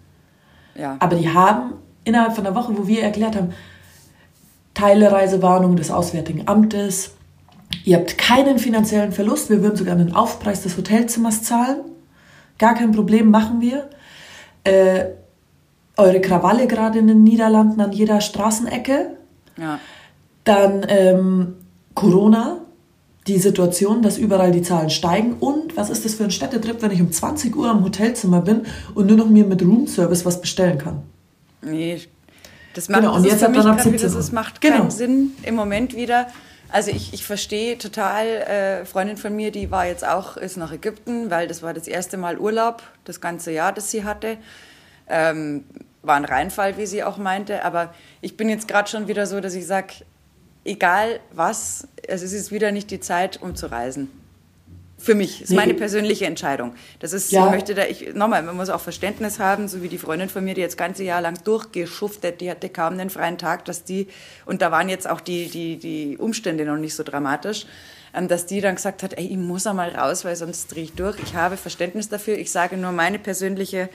Ja. 0.75 0.97
Aber 1.01 1.17
die 1.17 1.29
haben 1.29 1.75
innerhalb 2.05 2.35
von 2.35 2.47
einer 2.47 2.57
Woche, 2.57 2.79
wo 2.79 2.87
wir 2.87 3.03
erklärt 3.03 3.37
haben, 3.37 3.53
Teilereisewarnung 4.73 5.77
des 5.77 5.91
Auswärtigen 5.91 6.49
Amtes, 6.49 7.11
ihr 7.85 7.99
habt 7.99 8.17
keinen 8.17 8.59
finanziellen 8.59 9.13
Verlust, 9.13 9.51
wir 9.51 9.63
würden 9.63 9.77
sogar 9.77 9.97
einen 9.97 10.15
Aufpreis 10.15 10.63
des 10.63 10.79
Hotelzimmers 10.79 11.43
zahlen, 11.43 11.81
gar 12.57 12.73
kein 12.73 12.93
Problem, 12.93 13.31
machen 13.31 13.61
wir. 13.61 13.91
Äh, 14.65 15.09
eure 15.99 16.23
Krawalle 16.23 16.67
gerade 16.67 17.01
in 17.01 17.07
den 17.07 17.23
Niederlanden 17.23 17.83
an 17.83 17.93
jeder 17.93 18.23
Straßenecke. 18.23 19.19
Ja. 19.59 19.79
Dann 20.45 20.85
ähm, 20.89 21.55
Corona, 21.95 22.59
die 23.27 23.39
Situation, 23.39 24.03
dass 24.03 24.19
überall 24.19 24.53
die 24.53 24.63
Zahlen 24.63 24.91
steigen 24.91 25.35
und? 25.35 25.77
Was 25.77 25.91
ist 25.91 26.05
das 26.05 26.15
für 26.15 26.25
ein 26.25 26.31
Städtetrip, 26.31 26.83
wenn 26.83 26.91
ich 26.91 27.01
um 27.01 27.11
20 27.11 27.57
Uhr 27.57 27.71
am 27.71 27.83
Hotelzimmer 27.85 28.43
bin 28.43 28.67
und 28.95 29.07
nur 29.07 29.17
noch 29.17 29.29
mir 29.29 29.45
mit 29.45 29.63
Roomservice 29.63 30.25
was 30.25 30.41
bestellen 30.41 30.79
kann? 30.79 31.03
Nee, 31.63 32.01
das 32.75 32.89
macht, 32.89 33.01
genau, 33.01 33.17
und 33.17 33.25
jetzt 33.25 33.43
hat 33.43 33.57
dann 33.57 33.67
ab 33.67 33.81
17 33.81 34.03
das, 34.03 34.15
das 34.15 34.33
macht 34.33 34.61
genau. 34.61 34.79
keinen 34.79 34.91
Sinn 34.91 35.33
im 35.43 35.55
Moment 35.55 35.97
wieder. 35.97 36.27
Also 36.71 36.91
ich, 36.91 37.15
ich 37.15 37.25
verstehe 37.25 37.79
total, 37.79 38.27
äh, 38.27 38.85
Freundin 38.85 39.17
von 39.17 39.35
mir, 39.35 39.53
die 39.53 39.71
war 39.71 39.87
jetzt 39.87 40.07
auch, 40.07 40.37
ist 40.37 40.57
nach 40.57 40.73
Ägypten, 40.73 41.31
weil 41.31 41.47
das 41.47 41.63
war 41.63 41.73
das 41.73 41.87
erste 41.87 42.17
Mal 42.17 42.39
Urlaub, 42.39 42.83
das 43.05 43.21
ganze 43.21 43.53
Jahr, 43.53 43.73
das 43.73 43.91
sie 43.91 44.05
hatte. 44.05 44.39
Ähm, 45.09 45.65
war 46.03 46.17
ein 46.17 46.25
Reinfall, 46.25 46.77
wie 46.77 46.87
sie 46.87 47.05
auch 47.05 47.17
meinte. 47.17 47.65
Aber 47.65 47.95
ich 48.21 48.37
bin 48.37 48.49
jetzt 48.49 48.67
gerade 48.67 48.91
schon 48.91 49.09
wieder 49.09 49.27
so, 49.27 49.41
dass 49.41 49.55
ich 49.55 49.67
sage, 49.67 49.95
egal 50.65 51.21
was, 51.33 51.89
es 52.07 52.23
ist 52.23 52.51
wieder 52.51 52.73
nicht 52.73 52.91
die 52.91 53.01
Zeit, 53.01 53.41
um 53.43 53.55
zu 53.55 53.71
reisen. 53.71 54.11
Für 54.97 55.15
mich, 55.15 55.41
das 55.41 55.51
ist 55.51 55.57
meine 55.57 55.75
persönliche 55.75 56.25
Entscheidung. 56.25 56.75
Das 57.01 57.13
ist, 57.13 57.31
ja. 57.31 57.45
ich 57.45 57.51
möchte 57.51 57.75
da, 57.75 57.85
ich, 57.85 58.15
nochmal, 58.15 58.43
man 58.43 58.57
muss 58.57 58.71
auch 58.71 58.81
Verständnis 58.81 59.39
haben, 59.39 59.69
so 59.69 59.83
wie 59.83 59.89
die 59.89 59.99
Freundin 59.99 60.31
von 60.31 60.43
mir, 60.43 60.55
die 60.55 60.63
jetzt 60.63 60.79
ganze 60.79 61.05
Jahr 61.05 61.21
lang 61.21 61.37
durchgeschuftet, 61.45 62.41
die 62.41 62.51
hatte 62.51 62.71
kaum 62.71 62.95
einen 62.95 63.11
freien 63.11 63.37
Tag, 63.37 63.67
dass 63.67 63.85
die, 63.85 64.07
und 64.47 64.63
da 64.63 64.71
waren 64.71 64.89
jetzt 64.89 65.09
auch 65.09 65.21
die, 65.21 65.49
die, 65.49 65.77
die 65.77 66.17
Umstände 66.17 66.65
noch 66.65 66.79
nicht 66.79 66.95
so 66.95 67.03
dramatisch, 67.03 67.67
ähm, 68.15 68.29
dass 68.29 68.47
die 68.47 68.63
dann 68.63 68.77
gesagt 68.77 69.03
hat, 69.03 69.19
ey, 69.19 69.27
ich 69.27 69.37
muss 69.37 69.67
einmal 69.67 69.91
raus, 69.91 70.25
weil 70.25 70.37
sonst 70.37 70.69
drehe 70.69 70.85
ich 70.85 70.93
durch. 70.93 71.19
Ich 71.23 71.35
habe 71.35 71.59
Verständnis 71.59 72.09
dafür. 72.09 72.39
Ich 72.39 72.51
sage 72.51 72.79
nur, 72.79 72.93
meine 72.93 73.19
persönliche 73.19 73.91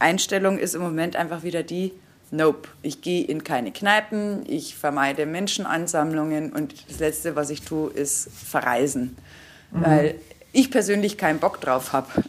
Einstellung 0.00 0.58
ist 0.58 0.74
im 0.74 0.82
Moment 0.82 1.14
einfach 1.14 1.44
wieder 1.44 1.62
die, 1.62 1.92
Nope, 2.30 2.68
ich 2.82 3.02
gehe 3.02 3.24
in 3.24 3.42
keine 3.42 3.72
Kneipen, 3.72 4.44
ich 4.46 4.76
vermeide 4.76 5.26
Menschenansammlungen 5.26 6.52
und 6.52 6.74
das 6.88 7.00
Letzte, 7.00 7.34
was 7.34 7.50
ich 7.50 7.62
tue, 7.62 7.90
ist 7.90 8.28
verreisen. 8.32 9.16
Mhm. 9.72 9.84
Weil 9.84 10.14
ich 10.52 10.70
persönlich 10.70 11.18
keinen 11.18 11.38
Bock 11.38 11.60
drauf 11.60 11.92
habe. 11.92 12.08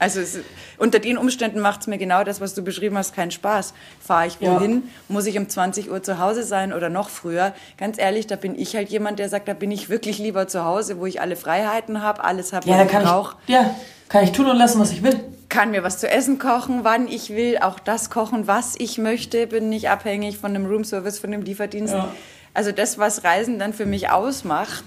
Also 0.00 0.20
es, 0.20 0.38
unter 0.78 0.98
den 0.98 1.16
Umständen 1.16 1.60
macht 1.60 1.82
es 1.82 1.86
mir 1.86 1.96
genau 1.96 2.24
das, 2.24 2.40
was 2.40 2.54
du 2.54 2.62
beschrieben 2.62 2.98
hast, 2.98 3.14
keinen 3.14 3.30
Spaß. 3.30 3.72
Fahre 4.00 4.26
ich 4.26 4.40
wohin? 4.40 4.72
Ja. 4.72 4.82
Muss 5.08 5.26
ich 5.26 5.38
um 5.38 5.48
20 5.48 5.90
Uhr 5.90 6.02
zu 6.02 6.18
Hause 6.18 6.42
sein 6.42 6.72
oder 6.72 6.88
noch 6.88 7.08
früher? 7.08 7.54
Ganz 7.78 7.98
ehrlich, 7.98 8.26
da 8.26 8.34
bin 8.34 8.58
ich 8.58 8.74
halt 8.74 8.88
jemand, 8.88 9.20
der 9.20 9.28
sagt, 9.28 9.46
da 9.46 9.54
bin 9.54 9.70
ich 9.70 9.88
wirklich 9.88 10.18
lieber 10.18 10.48
zu 10.48 10.64
Hause, 10.64 10.98
wo 10.98 11.06
ich 11.06 11.20
alle 11.20 11.36
Freiheiten 11.36 12.02
habe, 12.02 12.24
alles 12.24 12.52
habe, 12.52 12.68
ja, 12.68 12.78
was 12.78 12.92
ich 12.92 12.98
brauche. 12.98 13.36
Ja, 13.46 13.74
kann 14.08 14.24
ich 14.24 14.32
tun 14.32 14.46
und 14.46 14.56
lassen, 14.56 14.80
was 14.80 14.90
ich 14.90 15.02
will. 15.02 15.20
Kann 15.48 15.70
mir 15.70 15.82
was 15.82 15.98
zu 15.98 16.08
essen 16.08 16.38
kochen, 16.38 16.80
wann 16.82 17.08
ich 17.08 17.30
will, 17.30 17.58
auch 17.58 17.78
das 17.78 18.10
kochen, 18.10 18.46
was 18.46 18.74
ich 18.78 18.98
möchte, 18.98 19.46
bin 19.46 19.68
nicht 19.68 19.88
abhängig 19.88 20.38
von 20.38 20.52
dem 20.52 20.66
Roomservice, 20.66 21.18
von 21.18 21.30
dem 21.30 21.42
Lieferdienst. 21.42 21.94
Ja. 21.94 22.12
Also 22.52 22.72
das, 22.72 22.98
was 22.98 23.22
Reisen 23.22 23.58
dann 23.58 23.72
für 23.72 23.86
mich 23.86 24.10
ausmacht, 24.10 24.84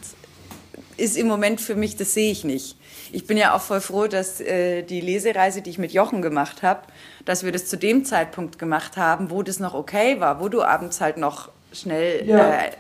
ist 0.98 1.18
im 1.18 1.28
Moment 1.28 1.62
für 1.62 1.76
mich, 1.76 1.96
das 1.96 2.14
sehe 2.14 2.32
ich 2.32 2.44
nicht. 2.44 2.76
Ich 3.12 3.26
bin 3.26 3.38
ja 3.38 3.56
auch 3.56 3.62
voll 3.62 3.82
froh, 3.82 4.08
dass 4.08 4.42
äh, 4.42 4.84
die 4.84 5.02
Lesereise, 5.02 5.62
die 5.62 5.70
ich 5.70 5.78
mit 5.78 5.94
Jochen 5.94 6.22
gemacht 6.22 6.62
habe, 6.62 6.82
dass 7.26 7.44
wir 7.44 7.52
das 7.52 7.66
zu 7.66 7.78
dem 7.78 8.06
Zeitpunkt 8.06 8.60
gemacht 8.60 8.98
haben, 8.98 9.32
wo 9.32 9.42
das 9.42 9.60
noch 9.60 9.74
okay 9.74 10.20
war, 10.20 10.42
wo 10.42 10.50
du 10.50 10.62
abends 10.62 11.02
halt 11.02 11.18
noch 11.18 11.50
schnell 11.72 12.28
ja. 12.28 12.64
äh, 12.64 12.72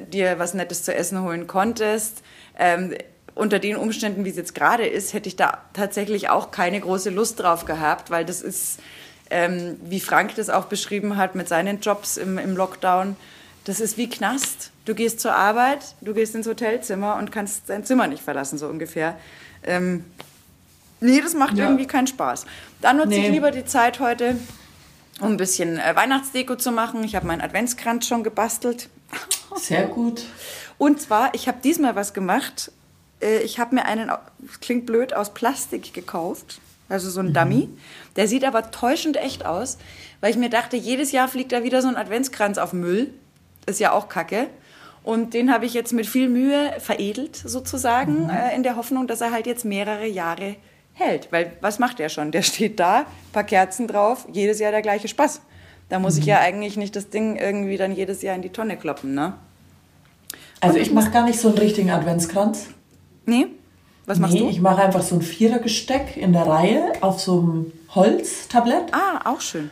dir 0.00 0.38
was 0.38 0.54
Nettes 0.54 0.82
zu 0.82 0.94
essen 0.94 1.22
holen 1.22 1.46
konntest. 1.46 2.22
Ähm, 2.58 2.94
unter 3.34 3.58
den 3.58 3.76
Umständen, 3.76 4.24
wie 4.24 4.30
es 4.30 4.36
jetzt 4.36 4.54
gerade 4.54 4.86
ist, 4.86 5.14
hätte 5.14 5.28
ich 5.28 5.36
da 5.36 5.58
tatsächlich 5.72 6.28
auch 6.28 6.50
keine 6.50 6.80
große 6.80 7.10
Lust 7.10 7.40
drauf 7.40 7.64
gehabt, 7.64 8.10
weil 8.10 8.24
das 8.24 8.42
ist, 8.42 8.78
ähm, 9.30 9.76
wie 9.84 10.00
Frank 10.00 10.34
das 10.36 10.50
auch 10.50 10.66
beschrieben 10.66 11.16
hat 11.16 11.34
mit 11.34 11.48
seinen 11.48 11.80
Jobs 11.80 12.16
im, 12.16 12.38
im 12.38 12.56
Lockdown, 12.56 13.16
das 13.64 13.80
ist 13.80 13.96
wie 13.96 14.08
Knast. 14.08 14.70
Du 14.84 14.94
gehst 14.94 15.20
zur 15.20 15.34
Arbeit, 15.34 15.94
du 16.00 16.12
gehst 16.14 16.34
ins 16.34 16.46
Hotelzimmer 16.46 17.16
und 17.16 17.30
kannst 17.30 17.68
dein 17.68 17.84
Zimmer 17.84 18.08
nicht 18.08 18.22
verlassen, 18.22 18.58
so 18.58 18.66
ungefähr. 18.66 19.16
Ähm, 19.62 20.04
nee, 21.00 21.20
das 21.20 21.34
macht 21.34 21.56
ja. 21.56 21.64
irgendwie 21.64 21.86
keinen 21.86 22.08
Spaß. 22.08 22.44
Dann 22.80 22.96
nutze 22.96 23.10
nee. 23.10 23.26
ich 23.26 23.32
lieber 23.32 23.52
die 23.52 23.64
Zeit 23.64 24.00
heute, 24.00 24.36
um 25.20 25.28
ein 25.28 25.36
bisschen 25.36 25.78
äh, 25.78 25.94
Weihnachtsdeko 25.94 26.56
zu 26.56 26.72
machen. 26.72 27.04
Ich 27.04 27.14
habe 27.14 27.26
meinen 27.26 27.40
Adventskranz 27.40 28.06
schon 28.06 28.24
gebastelt. 28.24 28.88
Sehr 29.56 29.86
gut. 29.86 30.24
Und 30.78 31.00
zwar, 31.00 31.32
ich 31.34 31.46
habe 31.46 31.58
diesmal 31.62 31.94
was 31.94 32.12
gemacht. 32.12 32.72
Äh, 33.22 33.38
ich 33.38 33.58
habe 33.58 33.74
mir 33.74 33.84
einen, 33.84 34.10
klingt 34.60 34.86
blöd, 34.86 35.14
aus 35.14 35.34
Plastik 35.34 35.94
gekauft. 35.94 36.60
Also 36.88 37.10
so 37.10 37.20
ein 37.20 37.28
mhm. 37.28 37.34
Dummy. 37.34 37.68
Der 38.16 38.28
sieht 38.28 38.44
aber 38.44 38.70
täuschend 38.70 39.16
echt 39.16 39.46
aus, 39.46 39.78
weil 40.20 40.30
ich 40.30 40.36
mir 40.36 40.50
dachte, 40.50 40.76
jedes 40.76 41.12
Jahr 41.12 41.28
fliegt 41.28 41.52
da 41.52 41.62
wieder 41.62 41.80
so 41.80 41.88
ein 41.88 41.96
Adventskranz 41.96 42.58
auf 42.58 42.72
Müll. 42.72 43.14
Ist 43.66 43.80
ja 43.80 43.92
auch 43.92 44.08
kacke. 44.08 44.48
Und 45.02 45.34
den 45.34 45.52
habe 45.52 45.66
ich 45.66 45.74
jetzt 45.74 45.92
mit 45.92 46.06
viel 46.06 46.28
Mühe 46.28 46.74
veredelt, 46.78 47.34
sozusagen, 47.36 48.24
mhm. 48.24 48.30
äh, 48.30 48.54
in 48.54 48.62
der 48.62 48.76
Hoffnung, 48.76 49.06
dass 49.06 49.20
er 49.20 49.32
halt 49.32 49.46
jetzt 49.46 49.64
mehrere 49.64 50.06
Jahre 50.06 50.56
hält. 50.92 51.32
Weil 51.32 51.52
was 51.60 51.78
macht 51.78 51.98
er 51.98 52.08
schon? 52.08 52.30
Der 52.30 52.42
steht 52.42 52.78
da, 52.78 53.06
paar 53.32 53.44
Kerzen 53.44 53.88
drauf, 53.88 54.26
jedes 54.32 54.60
Jahr 54.60 54.70
der 54.70 54.82
gleiche 54.82 55.08
Spaß. 55.08 55.40
Da 55.88 55.98
muss 55.98 56.14
mhm. 56.14 56.20
ich 56.20 56.26
ja 56.26 56.38
eigentlich 56.40 56.76
nicht 56.76 56.94
das 56.94 57.10
Ding 57.10 57.36
irgendwie 57.36 57.76
dann 57.76 57.92
jedes 57.92 58.22
Jahr 58.22 58.36
in 58.36 58.42
die 58.42 58.50
Tonne 58.50 58.76
kloppen, 58.76 59.14
ne? 59.14 59.34
Also 60.60 60.78
ich 60.78 60.92
mache 60.92 61.10
gar 61.10 61.24
nicht 61.24 61.40
so 61.40 61.48
einen 61.48 61.58
richtigen 61.58 61.90
Adventskranz. 61.90 62.68
Nee? 63.26 63.46
Was 64.06 64.18
machst 64.18 64.34
nee, 64.34 64.40
du? 64.40 64.48
ich 64.48 64.60
mache 64.60 64.82
einfach 64.82 65.02
so 65.02 65.14
ein 65.14 65.22
Vierergesteck 65.22 66.16
in 66.16 66.32
der 66.32 66.46
Reihe 66.46 66.92
auf 67.00 67.20
so 67.20 67.38
einem 67.38 67.72
Holztablett. 67.94 68.92
Ah, 68.92 69.30
auch 69.30 69.40
schön. 69.40 69.70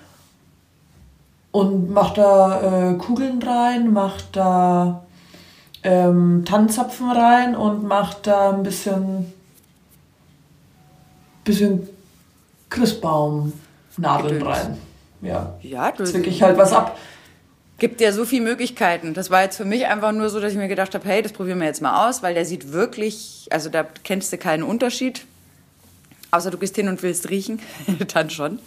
Und 1.52 1.90
mache 1.90 2.14
da 2.14 2.90
äh, 2.90 2.94
Kugeln 2.94 3.42
rein, 3.42 3.92
mache 3.92 4.22
da 4.30 5.04
ähm, 5.82 6.44
Tannenzapfen 6.44 7.10
rein 7.10 7.56
und 7.56 7.82
mache 7.82 8.18
da 8.22 8.50
ein 8.50 8.62
bisschen, 8.62 9.32
bisschen 11.44 11.88
Christbaumnadeln 12.68 14.42
rein. 14.42 14.78
Ja, 15.22 15.54
ja 15.62 15.90
du 15.90 16.04
zwicke 16.04 16.30
ich 16.30 16.42
halt 16.42 16.56
was 16.56 16.72
ab. 16.72 16.96
Gibt 17.80 18.02
ja 18.02 18.12
so 18.12 18.26
viele 18.26 18.44
Möglichkeiten. 18.44 19.14
Das 19.14 19.30
war 19.30 19.42
jetzt 19.42 19.56
für 19.56 19.64
mich 19.64 19.86
einfach 19.86 20.12
nur 20.12 20.28
so, 20.28 20.38
dass 20.38 20.52
ich 20.52 20.58
mir 20.58 20.68
gedacht 20.68 20.94
habe, 20.94 21.08
hey, 21.08 21.22
das 21.22 21.32
probieren 21.32 21.58
wir 21.60 21.66
jetzt 21.66 21.80
mal 21.80 22.06
aus, 22.08 22.22
weil 22.22 22.34
der 22.34 22.44
sieht 22.44 22.72
wirklich, 22.72 23.48
also 23.50 23.70
da 23.70 23.86
kennst 24.04 24.30
du 24.34 24.36
keinen 24.36 24.62
Unterschied. 24.62 25.24
Außer 26.30 26.50
du 26.50 26.58
gehst 26.58 26.76
hin 26.76 26.88
und 26.88 27.02
willst 27.02 27.30
riechen, 27.30 27.58
dann 28.14 28.28
schon. 28.28 28.58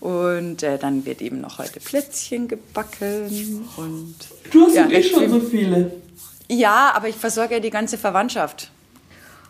Und 0.00 0.62
äh, 0.62 0.78
dann 0.78 1.04
wird 1.04 1.20
eben 1.20 1.42
noch 1.42 1.58
heute 1.58 1.80
Plätzchen 1.80 2.48
gebacken 2.48 3.68
und. 3.76 4.14
Du 4.50 4.66
hast 4.66 4.74
ja 4.74 4.88
eh 4.88 5.02
schon 5.02 5.28
so 5.28 5.40
viele. 5.40 5.92
Ja, 6.48 6.92
aber 6.94 7.08
ich 7.08 7.16
versorge 7.16 7.54
ja 7.54 7.60
die 7.60 7.70
ganze 7.70 7.98
Verwandtschaft. 7.98 8.70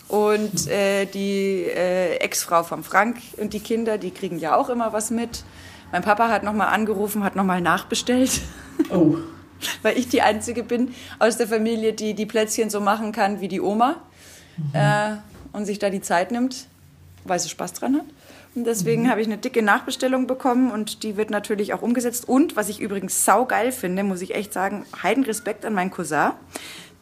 Und 0.09 0.67
äh, 0.67 1.07
die 1.07 1.63
äh, 1.63 2.17
Ex-Frau 2.17 2.65
von 2.65 2.83
Frank 2.83 3.19
und 3.37 3.53
die 3.53 3.61
Kinder, 3.61 3.99
die 3.99 4.11
kriegen 4.11 4.41
ja 4.41 4.57
auch 4.57 4.69
immer 4.69 4.93
was 4.93 5.13
mit. 5.13 5.45
Mein 5.93 6.03
Papa 6.03 6.29
hat 6.29 6.43
nochmal 6.43 6.75
angerufen, 6.75 7.23
hat 7.23 7.37
nochmal 7.37 7.61
nachbestellt. 7.61 8.41
Oh. 8.91 9.17
Weil 9.83 9.99
ich 9.99 10.09
die 10.09 10.23
Einzige 10.23 10.63
bin 10.63 10.95
aus 11.19 11.37
der 11.37 11.47
Familie, 11.47 11.93
die 11.93 12.15
die 12.15 12.27
Plätzchen 12.27 12.71
so 12.71 12.81
machen 12.81 13.13
kann 13.13 13.41
wie 13.41 13.49
die 13.49 13.61
Oma. 13.61 13.97
Mhm. 14.57 14.71
Äh, 14.73 15.17
und 15.53 15.67
sich 15.67 15.79
da 15.79 15.91
die 15.91 16.01
Zeit 16.01 16.31
nimmt, 16.31 16.67
weil 17.25 17.41
sie 17.41 17.49
Spaß 17.49 17.73
dran 17.73 17.97
hat. 17.97 18.05
Und 18.55 18.65
deswegen 18.65 19.03
mhm. 19.03 19.11
habe 19.11 19.21
ich 19.21 19.27
eine 19.27 19.37
dicke 19.37 19.63
Nachbestellung 19.63 20.29
bekommen 20.29 20.71
und 20.71 21.03
die 21.03 21.17
wird 21.17 21.31
natürlich 21.31 21.75
auch 21.75 21.83
umgesetzt. 21.83 22.29
Und 22.29 22.57
was 22.57 22.69
ich 22.69 22.81
übrigens 22.81 23.25
saugeil 23.25 23.73
finde, 23.73 24.05
muss 24.05 24.23
ich 24.23 24.35
echt 24.35 24.53
sagen, 24.53 24.87
heiden 25.03 25.25
Respekt 25.25 25.65
an 25.65 25.75
meinen 25.75 25.91
Cousin 25.91 26.31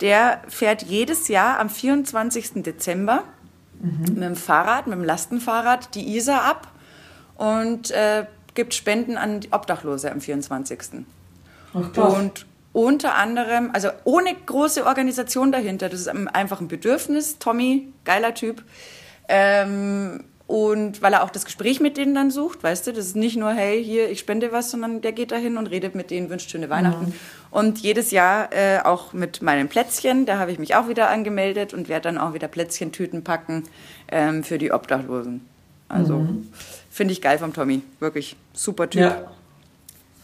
der 0.00 0.42
fährt 0.48 0.82
jedes 0.82 1.28
Jahr 1.28 1.58
am 1.58 1.68
24. 1.68 2.62
Dezember 2.62 3.24
mhm. 3.80 4.14
mit 4.14 4.22
dem 4.22 4.36
Fahrrad, 4.36 4.86
mit 4.86 4.96
dem 4.96 5.04
Lastenfahrrad 5.04 5.94
die 5.94 6.16
Isar 6.16 6.44
ab 6.44 6.68
und 7.36 7.90
äh, 7.90 8.26
gibt 8.54 8.74
Spenden 8.74 9.16
an 9.16 9.40
Obdachlose 9.50 10.10
am 10.10 10.20
24. 10.20 11.04
Ach, 11.74 12.14
und 12.14 12.46
unter 12.72 13.14
anderem, 13.16 13.70
also 13.72 13.88
ohne 14.04 14.34
große 14.34 14.86
Organisation 14.86 15.52
dahinter, 15.52 15.88
das 15.88 16.00
ist 16.00 16.08
einfach 16.08 16.60
ein 16.60 16.68
Bedürfnis. 16.68 17.38
Tommy, 17.38 17.92
geiler 18.04 18.34
Typ. 18.34 18.62
Ähm, 19.28 20.24
und 20.46 21.02
weil 21.02 21.12
er 21.12 21.24
auch 21.24 21.30
das 21.30 21.44
Gespräch 21.44 21.78
mit 21.78 21.98
denen 21.98 22.14
dann 22.14 22.30
sucht, 22.30 22.62
weißt 22.62 22.86
du, 22.86 22.92
das 22.92 23.04
ist 23.04 23.16
nicht 23.16 23.36
nur, 23.36 23.52
hey, 23.52 23.84
hier, 23.84 24.10
ich 24.10 24.20
spende 24.20 24.50
was, 24.50 24.70
sondern 24.70 25.02
der 25.02 25.12
geht 25.12 25.30
dahin 25.30 25.58
und 25.58 25.66
redet 25.66 25.94
mit 25.94 26.10
denen, 26.10 26.30
wünscht 26.30 26.50
schöne 26.50 26.70
Weihnachten. 26.70 27.06
Mhm. 27.06 27.14
Und 27.50 27.78
jedes 27.80 28.12
Jahr 28.12 28.50
äh, 28.52 28.80
auch 28.82 29.12
mit 29.12 29.42
meinen 29.42 29.68
Plätzchen, 29.68 30.24
da 30.24 30.38
habe 30.38 30.50
ich 30.50 30.58
mich 30.58 30.74
auch 30.74 30.88
wieder 30.88 31.10
angemeldet 31.10 31.74
und 31.74 31.90
werde 31.90 32.04
dann 32.04 32.16
auch 32.16 32.32
wieder 32.32 32.48
Plätzchentüten 32.48 33.24
packen 33.24 33.64
ähm, 34.10 34.42
für 34.42 34.56
die 34.56 34.72
Obdachlosen. 34.72 35.46
Also 35.88 36.18
mhm. 36.18 36.48
finde 36.90 37.12
ich 37.12 37.20
geil 37.20 37.38
vom 37.38 37.52
Tommy, 37.52 37.82
wirklich 38.00 38.36
super 38.54 38.88
Typ. 38.88 39.02
Ja. 39.02 39.30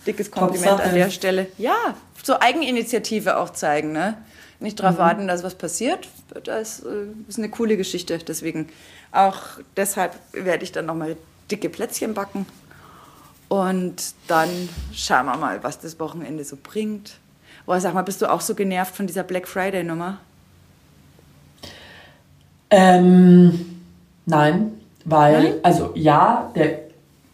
Dickes 0.07 0.31
Kompliment 0.31 0.81
an 0.81 0.95
der 0.95 1.11
Stelle. 1.11 1.47
Ja, 1.59 1.95
so 2.23 2.39
Eigeninitiative 2.39 3.37
auch 3.39 3.51
zeigen, 3.51 3.93
ne? 3.93 4.17
Nicht 4.61 4.81
darauf 4.81 4.95
mhm. 4.95 5.01
warten, 5.01 5.29
dass 5.29 5.43
was 5.43 5.55
passiert. 5.57 6.09
Das 6.45 6.81
äh, 6.81 7.07
ist 7.29 7.39
eine 7.39 7.49
coole 7.49 7.77
Geschichte. 7.77 8.19
Deswegen 8.19 8.69
auch 9.13 9.39
deshalb 9.77 10.15
werde 10.33 10.65
ich 10.65 10.73
dann 10.73 10.87
nochmal 10.87 11.17
dicke 11.51 11.69
Plätzchen 11.69 12.15
backen. 12.15 12.47
Und 13.49 14.15
dann 14.27 14.49
schauen 14.93 15.27
wir 15.27 15.37
mal, 15.37 15.63
was 15.63 15.81
das 15.81 16.01
Wochenende 16.01 16.45
so 16.45 16.57
bringt. 16.61 17.19
Boah, 17.67 17.81
sag 17.81 17.95
mal, 17.95 18.03
bist 18.03 18.23
du 18.23 18.31
auch 18.31 18.41
so 18.41 18.55
genervt 18.55 18.97
von 18.97 19.07
dieser 19.07 19.23
Black 19.23 19.47
Friday-Nummer? 19.47 20.19
Ähm, 22.71 23.75
Nein, 24.27 24.81
weil, 25.05 25.43
Nein? 25.43 25.55
also 25.63 25.93
ja, 25.95 26.51
der, 26.55 26.81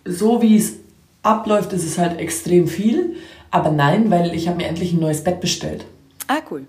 so 0.05 0.43
wie 0.43 0.57
es 0.57 0.80
abläuft, 1.23 1.73
ist 1.73 1.85
es 1.85 1.99
halt 1.99 2.19
extrem 2.19 2.67
viel. 2.67 3.17
Aber 3.51 3.71
nein, 3.71 4.11
weil 4.11 4.35
ich 4.35 4.49
habe 4.49 4.59
mir 4.59 4.67
endlich 4.67 4.93
ein 4.93 5.01
neues 5.01 5.25
Bett 5.25 5.41
bestellt. 5.41 5.85
Ah, 6.29 6.39
cool. 6.51 6.67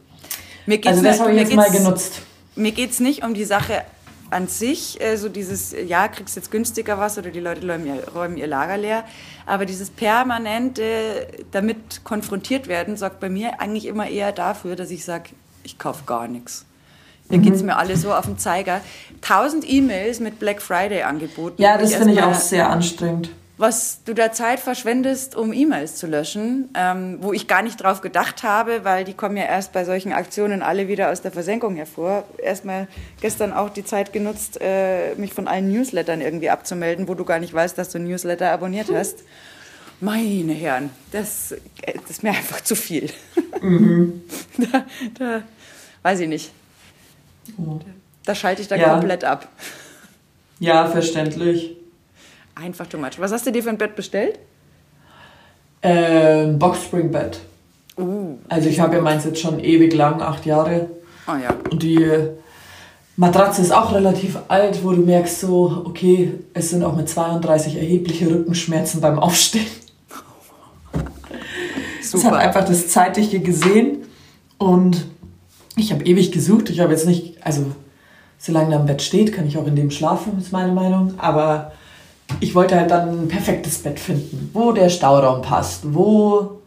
Mir 0.66 0.78
geht's 0.78 0.98
also 0.98 1.04
das 1.04 1.20
habe 1.20 1.32
ich 1.32 1.40
jetzt 1.40 1.54
mal 1.54 1.70
genutzt. 1.70 2.22
Mir 2.56 2.72
geht 2.72 2.92
es 2.92 3.00
nicht 3.00 3.24
um 3.24 3.34
die 3.34 3.46
Sache 3.46 3.84
an 4.30 4.48
sich, 4.48 5.00
äh, 5.02 5.18
so 5.18 5.30
dieses, 5.30 5.76
ja, 5.88 6.08
kriegst 6.08 6.36
jetzt 6.36 6.52
günstiger 6.52 6.98
was 6.98 7.18
oder 7.18 7.30
die 7.30 7.40
Leute 7.40 7.68
räumen 7.68 7.86
ihr, 7.86 8.08
räumen 8.14 8.38
ihr 8.38 8.48
Lager 8.48 8.78
leer. 8.78 9.04
Aber 9.46 9.66
dieses 9.66 9.90
permanente 9.90 11.28
damit 11.52 12.04
konfrontiert 12.04 12.68
werden, 12.68 12.98
sorgt 12.98 13.20
bei 13.20 13.30
mir 13.30 13.60
eigentlich 13.60 13.86
immer 13.86 14.08
eher 14.10 14.32
dafür, 14.32 14.76
dass 14.76 14.90
ich 14.90 15.04
sage, 15.06 15.32
ich 15.64 15.78
kaufe 15.78 16.04
gar 16.06 16.28
nichts. 16.28 16.66
Mhm. 17.30 17.44
geht 17.44 17.54
es 17.54 17.64
mir 17.64 17.78
alle 17.78 17.96
so 17.96 18.14
auf 18.14 18.26
den 18.26 18.38
Zeiger. 18.38 18.82
Tausend 19.22 19.70
E-Mails 19.70 20.20
mit 20.20 20.40
Black 20.40 20.62
Friday 20.62 21.04
angeboten. 21.04 21.62
Ja, 21.62 21.78
das 21.78 21.94
finde 21.94 22.14
ich 22.14 22.24
auch 22.24 22.34
sehr 22.34 22.70
anstrengend 22.70 23.30
was 23.62 24.04
du 24.04 24.16
da 24.16 24.32
Zeit 24.32 24.60
verschwendest, 24.60 25.36
um 25.36 25.54
E-Mails 25.54 25.96
zu 25.96 26.08
löschen, 26.08 26.70
ähm, 26.76 27.20
wo 27.22 27.32
ich 27.32 27.48
gar 27.48 27.62
nicht 27.62 27.78
drauf 27.82 28.02
gedacht 28.02 28.42
habe, 28.42 28.84
weil 28.84 29.04
die 29.04 29.14
kommen 29.14 29.38
ja 29.38 29.44
erst 29.44 29.72
bei 29.72 29.86
solchen 29.86 30.14
Aktionen 30.14 30.64
alle 30.64 30.88
wieder 30.88 31.12
aus 31.12 31.22
der 31.22 31.32
Versenkung 31.32 31.76
hervor. 31.76 32.24
Erstmal 32.40 32.88
gestern 33.22 33.54
auch 33.54 33.70
die 33.70 33.86
Zeit 33.86 34.14
genutzt, 34.14 34.58
äh, 34.60 35.14
mich 35.14 35.34
von 35.34 35.48
allen 35.48 35.72
Newslettern 35.72 36.22
irgendwie 36.22 36.50
abzumelden, 36.50 37.08
wo 37.08 37.14
du 37.14 37.24
gar 37.24 37.38
nicht 37.38 37.54
weißt, 37.54 37.78
dass 37.78 37.90
du 37.90 38.00
ein 38.00 38.06
Newsletter 38.06 38.52
abonniert 38.52 38.88
hm. 38.88 38.96
hast. 38.96 39.20
Meine 40.00 40.54
Herren, 40.54 40.90
das, 41.12 41.52
äh, 41.52 41.94
das 42.02 42.10
ist 42.10 42.24
mir 42.24 42.32
einfach 42.32 42.62
zu 42.62 42.76
viel. 42.76 43.12
Mhm. 43.62 44.24
da, 44.58 44.86
da, 45.20 45.44
weiß 46.02 46.22
ich 46.22 46.28
nicht. 46.28 46.52
Oh. 47.60 47.80
Da 48.26 48.34
schalte 48.34 48.64
ich 48.64 48.68
dann 48.68 48.80
ja. 48.80 48.90
komplett 48.90 49.24
ab. 49.24 49.48
Ja, 50.60 50.88
verständlich. 50.88 51.76
Einfach 52.56 52.88
too 52.88 52.98
much. 52.98 53.18
Was 53.18 53.32
hast 53.32 53.46
du 53.46 53.52
dir 53.52 53.64
für 53.64 53.70
ein 53.70 53.78
Bett 53.78 53.96
bestellt? 53.96 54.40
Äh, 55.82 56.48
Boxspringbett. 56.48 57.40
Uh, 57.98 58.38
also 58.48 58.70
ich 58.70 58.80
habe 58.80 58.96
ja 58.96 59.02
meins 59.02 59.26
jetzt 59.26 59.40
schon 59.40 59.60
ewig 59.60 59.94
lang, 59.94 60.22
acht 60.22 60.46
Jahre. 60.46 60.90
Ah 61.26 61.38
ja. 61.38 61.56
Und 61.70 61.84
die 61.84 62.08
Matratze 63.18 63.62
ist 63.62 63.72
auch 63.72 63.94
relativ 63.94 64.38
alt, 64.48 64.84
wo 64.84 64.92
du 64.92 65.02
merkst 65.02 65.42
so, 65.42 65.84
okay, 65.86 66.34
es 66.54 66.70
sind 66.70 66.84
auch 66.84 66.96
mit 66.96 67.10
32 67.10 67.78
erhebliche 67.78 68.30
Rückenschmerzen 68.30 69.02
beim 69.02 69.20
Aufstehen. 69.20 69.68
Super. 72.02 72.24
Das 72.24 72.26
hat 72.26 72.34
einfach 72.34 72.66
das 72.66 72.88
Zeitliche 72.88 73.40
gesehen 73.40 74.00
und 74.58 75.06
ich 75.76 75.92
habe 75.92 76.04
ewig 76.06 76.32
gesucht. 76.32 76.70
Ich 76.70 76.80
habe 76.80 76.92
jetzt 76.92 77.06
nicht, 77.06 77.46
also 77.46 77.66
solange 78.38 78.74
er 78.74 78.80
am 78.80 78.86
Bett 78.86 79.02
steht, 79.02 79.34
kann 79.34 79.48
ich 79.48 79.58
auch 79.58 79.68
in 79.68 79.76
dem 79.76 79.92
schlafen, 79.92 80.38
ist 80.40 80.52
meine 80.52 80.72
Meinung. 80.72 81.14
Aber 81.18 81.74
ich 82.40 82.56
wollte 82.56 82.76
halt 82.76 82.92
dann 82.92 83.24
ein 83.24 83.28
perfektes 83.28 83.80
Bett 83.80 84.00
finden, 84.00 84.50
wo 84.54 84.72
der 84.72 84.90
Stauraum 84.90 85.42
passt, 85.42 85.94
wo, 85.94 86.62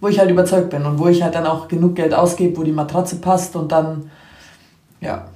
wo 0.00 0.08
ich 0.08 0.18
halt 0.18 0.30
überzeugt 0.30 0.70
bin 0.70 0.84
und 0.84 0.98
wo 0.98 1.08
ich 1.08 1.22
halt 1.22 1.34
dann 1.34 1.46
auch 1.46 1.68
genug 1.68 1.96
Geld 1.96 2.14
ausgebe, 2.14 2.56
wo 2.56 2.62
die 2.62 2.72
Matratze 2.72 3.16
passt 3.16 3.56
und 3.56 3.72
dann, 3.72 4.10
ja. 5.00 5.28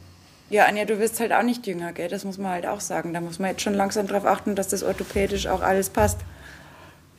Ja, 0.50 0.64
Anja, 0.64 0.84
du 0.84 0.98
wirst 0.98 1.20
halt 1.20 1.32
auch 1.32 1.42
nicht 1.42 1.66
jünger, 1.66 1.92
gell? 1.92 2.08
Das 2.08 2.24
muss 2.24 2.36
man 2.36 2.50
halt 2.50 2.66
auch 2.66 2.80
sagen. 2.80 3.14
Da 3.14 3.20
muss 3.20 3.38
man 3.38 3.50
jetzt 3.50 3.62
schon 3.62 3.74
langsam 3.74 4.08
darauf 4.08 4.26
achten, 4.26 4.56
dass 4.56 4.66
das 4.66 4.82
orthopädisch 4.82 5.46
auch 5.46 5.62
alles 5.62 5.90
passt. 5.90 6.18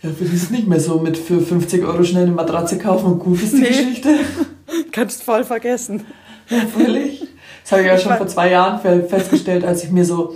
Ja, 0.02 0.10
für 0.10 0.26
das 0.26 0.34
ist 0.34 0.52
nicht 0.52 0.68
mehr 0.68 0.80
so 0.80 1.00
mit 1.00 1.18
für 1.18 1.40
50 1.40 1.84
Euro 1.86 2.04
schnell 2.04 2.24
eine 2.24 2.34
Matratze 2.34 2.78
kaufen 2.78 3.14
und 3.14 3.20
gut 3.20 3.42
ist 3.42 3.54
die 3.54 3.62
nee. 3.62 3.68
Geschichte. 3.68 4.20
Kannst 4.92 5.24
voll 5.24 5.44
vergessen. 5.44 6.06
Ja, 6.50 6.62
völlig. 6.66 7.26
Das 7.64 7.72
habe 7.72 7.84
ich 7.84 7.88
ja 7.88 7.98
schon 7.98 8.18
vor 8.18 8.28
zwei 8.28 8.50
Jahren 8.50 8.82
festgestellt, 9.08 9.64
als 9.64 9.84
ich 9.84 9.92
mir 9.92 10.04
so 10.04 10.36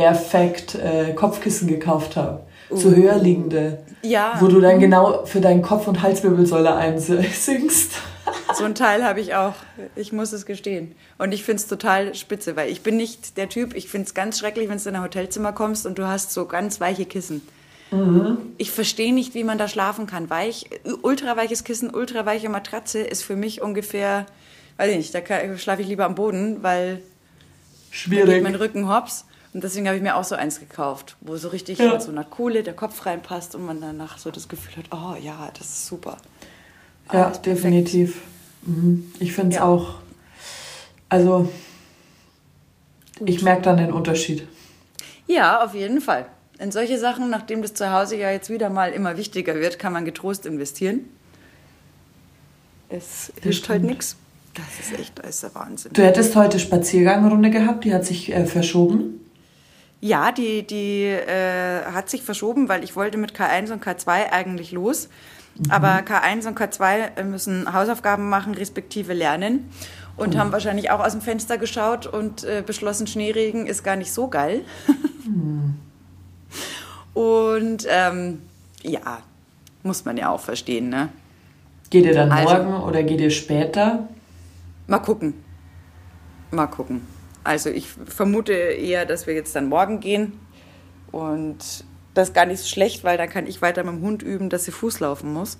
Airfact 0.00 0.74
äh, 0.74 1.12
Kopfkissen 1.14 1.68
gekauft 1.68 2.16
habe. 2.16 2.40
Uh. 2.70 2.76
So 2.76 2.94
höher 2.94 3.16
liegende. 3.18 3.78
Ja. 4.02 4.36
Wo 4.40 4.46
du 4.46 4.60
dann 4.60 4.80
genau 4.80 5.26
für 5.26 5.40
deinen 5.40 5.62
Kopf- 5.62 5.86
und 5.86 6.02
Halswirbelsäule 6.02 6.74
einsingst. 6.74 7.92
So 8.54 8.64
ein 8.64 8.76
Teil 8.76 9.02
habe 9.04 9.20
ich 9.20 9.34
auch. 9.34 9.54
Ich 9.96 10.12
muss 10.12 10.32
es 10.32 10.46
gestehen. 10.46 10.94
Und 11.18 11.32
ich 11.32 11.42
finde 11.42 11.62
es 11.62 11.66
total 11.66 12.14
spitze, 12.14 12.54
weil 12.54 12.68
ich 12.68 12.82
bin 12.82 12.96
nicht 12.96 13.36
der 13.36 13.48
Typ, 13.48 13.74
ich 13.74 13.88
finde 13.88 14.06
es 14.06 14.14
ganz 14.14 14.38
schrecklich, 14.38 14.68
wenn 14.68 14.78
du 14.78 14.88
in 14.88 14.96
ein 14.96 15.02
Hotelzimmer 15.02 15.52
kommst 15.52 15.84
und 15.84 15.98
du 15.98 16.06
hast 16.06 16.32
so 16.32 16.46
ganz 16.46 16.80
weiche 16.80 17.06
Kissen. 17.06 17.42
Mhm. 17.90 18.38
Ich 18.56 18.70
verstehe 18.70 19.12
nicht, 19.12 19.34
wie 19.34 19.42
man 19.42 19.58
da 19.58 19.66
schlafen 19.66 20.06
kann. 20.06 20.30
Weich, 20.30 20.66
ultraweiches 21.02 21.64
Kissen, 21.64 21.92
ultraweiche 21.92 22.48
Matratze 22.48 23.00
ist 23.00 23.22
für 23.24 23.36
mich 23.36 23.62
ungefähr, 23.62 24.26
weiß 24.76 24.90
ich 24.90 24.96
nicht, 24.98 25.14
da 25.14 25.20
schlafe 25.56 25.82
ich 25.82 25.88
lieber 25.88 26.04
am 26.04 26.14
Boden, 26.14 26.62
weil 26.62 27.00
Schwierig. 27.90 28.26
Da 28.26 28.32
geht 28.34 28.42
mein 28.42 28.54
Rücken 28.54 28.88
hops. 28.88 29.24
Und 29.52 29.64
deswegen 29.64 29.86
habe 29.86 29.96
ich 29.96 30.02
mir 30.02 30.16
auch 30.16 30.24
so 30.24 30.36
eins 30.36 30.60
gekauft, 30.60 31.16
wo 31.20 31.36
so 31.36 31.48
richtig 31.48 31.78
ja. 31.78 31.92
mit 31.92 32.02
so 32.02 32.10
einer 32.10 32.24
Kohle 32.24 32.62
der 32.62 32.74
Kopf 32.74 33.04
reinpasst 33.04 33.54
und 33.54 33.66
man 33.66 33.80
danach 33.80 34.18
so 34.18 34.30
das 34.30 34.48
Gefühl 34.48 34.76
hat, 34.76 34.92
oh 34.92 35.16
ja, 35.20 35.50
das 35.58 35.66
ist 35.66 35.86
super. 35.86 36.16
Ja, 37.12 37.26
ah, 37.26 37.38
definitiv. 37.38 38.20
Mhm. 38.62 39.12
Ich 39.18 39.32
finde 39.32 39.50
es 39.50 39.56
ja. 39.56 39.64
auch, 39.64 39.96
also 41.08 41.50
Gut. 43.18 43.28
ich 43.28 43.42
merke 43.42 43.62
dann 43.62 43.78
den 43.78 43.92
Unterschied. 43.92 44.46
Ja, 45.26 45.64
auf 45.64 45.74
jeden 45.74 46.00
Fall. 46.00 46.26
In 46.60 46.70
solche 46.70 46.98
Sachen, 46.98 47.30
nachdem 47.30 47.62
das 47.62 47.74
zu 47.74 47.90
Hause 47.90 48.16
ja 48.16 48.30
jetzt 48.30 48.50
wieder 48.50 48.70
mal 48.70 48.92
immer 48.92 49.16
wichtiger 49.16 49.56
wird, 49.56 49.78
kann 49.78 49.92
man 49.92 50.04
getrost 50.04 50.46
investieren. 50.46 51.06
Es 52.88 53.32
hilft 53.40 53.68
halt 53.68 53.82
nichts. 53.82 54.16
Das 54.54 54.64
ist 54.80 54.98
echt, 54.98 55.18
das 55.18 55.28
ist 55.28 55.42
der 55.42 55.54
Wahnsinn. 55.54 55.92
Du 55.92 56.02
hättest 56.02 56.36
heute 56.36 56.58
Spaziergangrunde 56.58 57.50
gehabt, 57.50 57.84
die 57.84 57.94
hat 57.94 58.04
sich 58.04 58.32
äh, 58.32 58.46
verschoben. 58.46 59.19
Ja, 60.00 60.32
die, 60.32 60.66
die 60.66 61.04
äh, 61.04 61.84
hat 61.92 62.08
sich 62.08 62.22
verschoben, 62.22 62.68
weil 62.68 62.82
ich 62.84 62.96
wollte 62.96 63.18
mit 63.18 63.34
K1 63.34 63.70
und 63.72 63.84
K2 63.84 64.30
eigentlich 64.32 64.72
los. 64.72 65.08
Mhm. 65.56 65.70
Aber 65.70 65.98
K1 65.98 66.48
und 66.48 66.58
K2 66.58 67.22
müssen 67.24 67.72
Hausaufgaben 67.72 68.28
machen, 68.28 68.54
respektive 68.54 69.12
lernen. 69.12 69.70
Und 70.16 70.34
mhm. 70.34 70.38
haben 70.38 70.52
wahrscheinlich 70.52 70.90
auch 70.90 71.00
aus 71.00 71.12
dem 71.12 71.20
Fenster 71.20 71.58
geschaut 71.58 72.06
und 72.06 72.44
äh, 72.44 72.62
beschlossen, 72.64 73.06
Schneeregen 73.06 73.66
ist 73.66 73.84
gar 73.84 73.96
nicht 73.96 74.12
so 74.12 74.28
geil. 74.28 74.64
mhm. 75.24 75.76
Und 77.12 77.86
ähm, 77.88 78.42
ja, 78.82 79.18
muss 79.82 80.04
man 80.04 80.16
ja 80.16 80.30
auch 80.30 80.40
verstehen, 80.40 80.88
ne? 80.88 81.08
Geht 81.90 82.04
ihr 82.04 82.14
dann 82.14 82.30
also, 82.30 82.54
morgen 82.54 82.82
oder 82.84 83.02
geht 83.02 83.20
ihr 83.20 83.30
später? 83.30 84.08
Mal 84.86 85.00
gucken. 85.00 85.34
Mal 86.50 86.66
gucken. 86.66 87.02
Also 87.44 87.70
ich 87.70 87.86
vermute 87.88 88.52
eher, 88.52 89.06
dass 89.06 89.26
wir 89.26 89.34
jetzt 89.34 89.54
dann 89.56 89.68
morgen 89.68 90.00
gehen. 90.00 90.38
Und 91.10 91.84
das 92.14 92.28
ist 92.28 92.34
gar 92.34 92.46
nicht 92.46 92.60
so 92.60 92.68
schlecht, 92.68 93.04
weil 93.04 93.16
dann 93.16 93.28
kann 93.28 93.46
ich 93.46 93.62
weiter 93.62 93.84
mit 93.84 93.94
dem 93.94 94.02
Hund 94.02 94.22
üben, 94.22 94.50
dass 94.50 94.64
sie 94.64 94.72
Fuß 94.72 95.00
laufen 95.00 95.32
muss. 95.32 95.58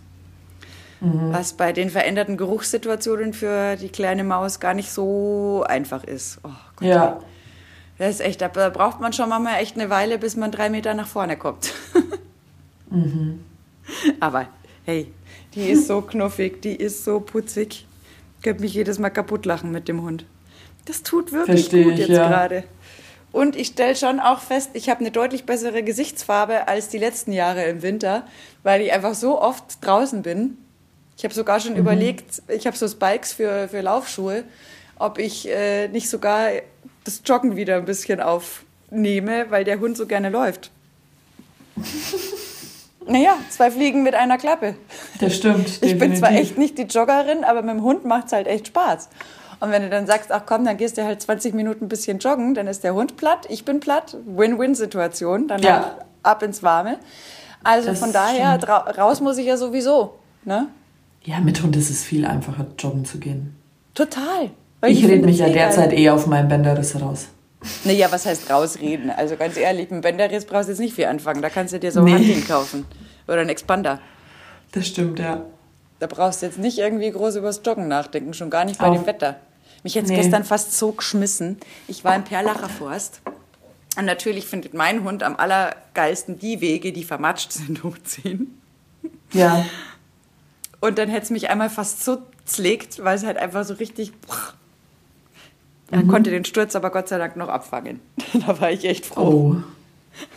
Mhm. 1.00 1.32
Was 1.32 1.54
bei 1.54 1.72
den 1.72 1.90
veränderten 1.90 2.36
Geruchssituationen 2.36 3.32
für 3.32 3.76
die 3.76 3.88
kleine 3.88 4.24
Maus 4.24 4.60
gar 4.60 4.74
nicht 4.74 4.92
so 4.92 5.64
einfach 5.66 6.04
ist. 6.04 6.38
Oh 6.44 6.50
Gott, 6.76 6.88
ja. 6.88 7.20
Das 7.98 8.10
ist 8.14 8.20
echt, 8.20 8.40
da 8.40 8.48
braucht 8.48 9.00
man 9.00 9.12
schon 9.12 9.28
mal 9.28 9.58
echt 9.58 9.76
eine 9.76 9.90
Weile, 9.90 10.18
bis 10.18 10.36
man 10.36 10.50
drei 10.50 10.70
Meter 10.70 10.94
nach 10.94 11.06
vorne 11.06 11.36
kommt. 11.36 11.74
mhm. 12.90 13.44
Aber 14.20 14.48
hey, 14.84 15.12
die 15.54 15.68
ist 15.68 15.86
so 15.86 16.00
knuffig, 16.00 16.62
die 16.62 16.76
ist 16.76 17.04
so 17.04 17.20
putzig. 17.20 17.86
Ich 18.38 18.42
könnte 18.42 18.62
mich 18.62 18.72
jedes 18.72 18.98
Mal 18.98 19.10
kaputt 19.10 19.44
lachen 19.44 19.70
mit 19.70 19.88
dem 19.88 20.02
Hund. 20.02 20.24
Das 20.90 21.04
tut 21.04 21.30
wirklich 21.30 21.60
Versteh 21.60 21.84
gut 21.84 21.92
ich, 21.92 21.98
jetzt 22.00 22.10
ja. 22.10 22.26
gerade. 22.26 22.64
Und 23.30 23.54
ich 23.54 23.68
stelle 23.68 23.94
schon 23.94 24.18
auch 24.18 24.40
fest, 24.40 24.70
ich 24.72 24.90
habe 24.90 25.00
eine 25.00 25.12
deutlich 25.12 25.44
bessere 25.44 25.84
Gesichtsfarbe 25.84 26.66
als 26.66 26.88
die 26.88 26.98
letzten 26.98 27.32
Jahre 27.32 27.62
im 27.66 27.82
Winter, 27.82 28.26
weil 28.64 28.80
ich 28.80 28.92
einfach 28.92 29.14
so 29.14 29.40
oft 29.40 29.78
draußen 29.82 30.22
bin. 30.22 30.58
Ich 31.16 31.22
habe 31.22 31.32
sogar 31.32 31.60
schon 31.60 31.74
mhm. 31.74 31.78
überlegt, 31.78 32.42
ich 32.48 32.66
habe 32.66 32.76
so 32.76 32.88
Spikes 32.88 33.32
für, 33.32 33.68
für 33.68 33.82
Laufschuhe, 33.82 34.42
ob 34.98 35.18
ich 35.18 35.48
äh, 35.48 35.86
nicht 35.86 36.10
sogar 36.10 36.48
das 37.04 37.22
Joggen 37.24 37.54
wieder 37.54 37.76
ein 37.76 37.84
bisschen 37.84 38.20
aufnehme, 38.20 39.46
weil 39.50 39.62
der 39.62 39.78
Hund 39.78 39.96
so 39.96 40.06
gerne 40.06 40.28
läuft. 40.28 40.72
naja, 43.06 43.36
zwei 43.48 43.70
Fliegen 43.70 44.02
mit 44.02 44.16
einer 44.16 44.38
Klappe. 44.38 44.74
Das 45.20 45.36
stimmt. 45.36 45.68
Ich 45.68 45.80
definitiv. 45.80 46.00
bin 46.00 46.16
zwar 46.16 46.32
echt 46.32 46.58
nicht 46.58 46.78
die 46.78 46.82
Joggerin, 46.82 47.44
aber 47.44 47.62
mit 47.62 47.76
dem 47.76 47.82
Hund 47.84 48.04
macht 48.04 48.26
es 48.26 48.32
halt 48.32 48.48
echt 48.48 48.66
Spaß. 48.66 49.08
Und 49.60 49.70
wenn 49.70 49.82
du 49.82 49.90
dann 49.90 50.06
sagst, 50.06 50.32
ach 50.32 50.42
komm, 50.46 50.64
dann 50.64 50.78
gehst 50.78 50.96
du 50.96 51.04
halt 51.04 51.20
20 51.20 51.54
Minuten 51.54 51.84
ein 51.84 51.88
bisschen 51.88 52.18
joggen, 52.18 52.54
dann 52.54 52.66
ist 52.66 52.82
der 52.82 52.94
Hund 52.94 53.16
platt, 53.16 53.46
ich 53.50 53.64
bin 53.64 53.78
platt, 53.78 54.16
Win-Win-Situation, 54.26 55.48
dann 55.48 55.62
ja. 55.62 55.98
ab 56.22 56.42
ins 56.42 56.62
Warme. 56.62 56.98
Also 57.62 57.90
das 57.90 57.98
von 57.98 58.12
daher, 58.12 58.58
raus 58.98 59.20
muss 59.20 59.36
ich 59.36 59.46
ja 59.46 59.58
sowieso. 59.58 60.14
Ne? 60.44 60.68
Ja, 61.24 61.40
mit 61.40 61.62
Hund 61.62 61.76
ist 61.76 61.90
es 61.90 62.02
viel 62.02 62.24
einfacher, 62.24 62.66
joggen 62.78 63.04
zu 63.04 63.18
gehen. 63.18 63.54
Total. 63.94 64.50
ich, 64.86 65.04
ich 65.04 65.10
rede 65.10 65.26
mich 65.26 65.38
ja 65.38 65.48
eh 65.48 65.52
derzeit 65.52 65.92
eher 65.92 66.14
auf 66.14 66.26
meinen 66.26 66.48
Bänderriss 66.48 66.98
raus. 66.98 67.28
Naja, 67.84 68.10
was 68.10 68.24
heißt 68.24 68.50
rausreden? 68.50 69.10
Also 69.10 69.36
ganz 69.36 69.58
ehrlich, 69.58 69.90
mit 69.90 70.00
Bänderriss 70.00 70.46
brauchst 70.46 70.68
du 70.68 70.72
jetzt 70.72 70.78
nicht 70.78 70.94
viel 70.94 71.04
anfangen. 71.04 71.42
Da 71.42 71.50
kannst 71.50 71.74
du 71.74 71.78
dir 71.78 71.92
so 71.92 72.00
nee. 72.00 72.14
ein 72.14 72.18
Hunting 72.18 72.46
kaufen. 72.46 72.86
Oder 73.28 73.40
einen 73.40 73.50
Expander. 73.50 74.00
Das 74.72 74.86
stimmt, 74.86 75.18
ja. 75.18 75.44
Da 75.98 76.06
brauchst 76.06 76.40
du 76.40 76.46
jetzt 76.46 76.58
nicht 76.58 76.78
irgendwie 76.78 77.10
groß 77.10 77.36
übers 77.36 77.60
Joggen 77.64 77.86
nachdenken, 77.86 78.32
schon 78.32 78.48
gar 78.48 78.64
nicht 78.64 78.78
bei 78.78 78.86
Auf, 78.86 78.96
dem 78.96 79.06
Wetter. 79.06 79.36
Mich 79.82 79.94
jetzt 79.94 80.08
nee. 80.08 80.16
gestern 80.16 80.44
fast 80.44 80.76
so 80.76 80.92
geschmissen. 80.92 81.58
Ich 81.88 82.04
war 82.04 82.14
im 82.14 82.24
Perlacher 82.24 82.68
Forst 82.68 83.22
Und 83.96 84.04
natürlich 84.04 84.46
findet 84.46 84.74
mein 84.74 85.04
Hund 85.04 85.22
am 85.22 85.36
allergeilsten 85.36 86.38
die 86.38 86.60
Wege, 86.60 86.92
die 86.92 87.04
vermatscht 87.04 87.52
sind, 87.52 87.82
hochziehen. 87.84 88.60
Ja. 89.32 89.64
Und 90.80 90.98
dann 90.98 91.08
hätte 91.08 91.24
es 91.24 91.30
mich 91.30 91.50
einmal 91.50 91.70
fast 91.70 92.04
so 92.04 92.18
zlegt, 92.44 93.02
weil 93.04 93.16
es 93.16 93.24
halt 93.24 93.36
einfach 93.36 93.64
so 93.64 93.74
richtig. 93.74 94.12
Er 95.90 96.02
mhm. 96.02 96.08
konnte 96.08 96.30
den 96.30 96.44
Sturz 96.44 96.76
aber 96.76 96.90
Gott 96.90 97.08
sei 97.08 97.18
Dank 97.18 97.36
noch 97.36 97.48
abfangen. 97.48 98.00
da 98.46 98.60
war 98.60 98.70
ich 98.70 98.84
echt 98.84 99.06
froh. 99.06 99.56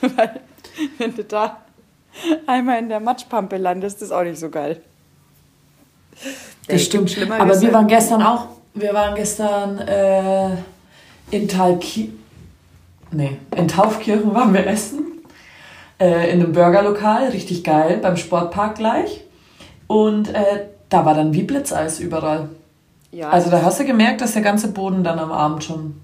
Oh. 0.02 0.08
weil, 0.16 0.40
wenn 0.98 1.16
du 1.16 1.24
da 1.24 1.62
einmal 2.48 2.80
in 2.80 2.90
der 2.90 3.00
Matschpampe 3.00 3.58
landest, 3.58 4.02
ist 4.02 4.12
auch 4.12 4.24
nicht 4.24 4.40
so 4.40 4.50
geil. 4.50 4.82
Der 6.68 6.76
das 6.76 6.84
stimmt. 6.84 7.18
Aber 7.32 7.60
wir 7.60 7.74
waren 7.74 7.88
gestern 7.88 8.22
auch, 8.22 8.48
wir 8.74 8.94
waren 8.94 9.16
gestern 9.16 9.80
äh, 9.80 10.58
in 11.32 11.48
Talki 11.48 12.14
nee, 13.14 13.38
in 13.56 13.68
Taufkirchen 13.68 14.34
waren 14.34 14.54
wir 14.54 14.66
essen. 14.68 15.06
Äh, 16.00 16.32
in 16.32 16.42
einem 16.42 16.54
Burgerlokal, 16.54 17.30
richtig 17.30 17.64
geil, 17.64 18.00
beim 18.02 18.18
Sportpark 18.18 18.76
gleich. 18.76 19.22
Und 19.88 20.30
äh, 20.30 20.66
da 20.90 21.06
war 21.06 21.14
dann 21.14 21.34
wie 21.34 21.44
Blitzeis 21.44 22.00
überall. 22.00 22.50
Ja. 23.12 23.30
Also 23.30 23.52
da 23.52 23.62
hast 23.62 23.80
du 23.80 23.86
gemerkt, 23.86 24.22
dass 24.22 24.34
der 24.34 24.42
ganze 24.42 24.70
Boden 24.70 25.04
dann 25.04 25.20
am 25.20 25.32
Abend 25.32 25.64
schon. 25.64 26.02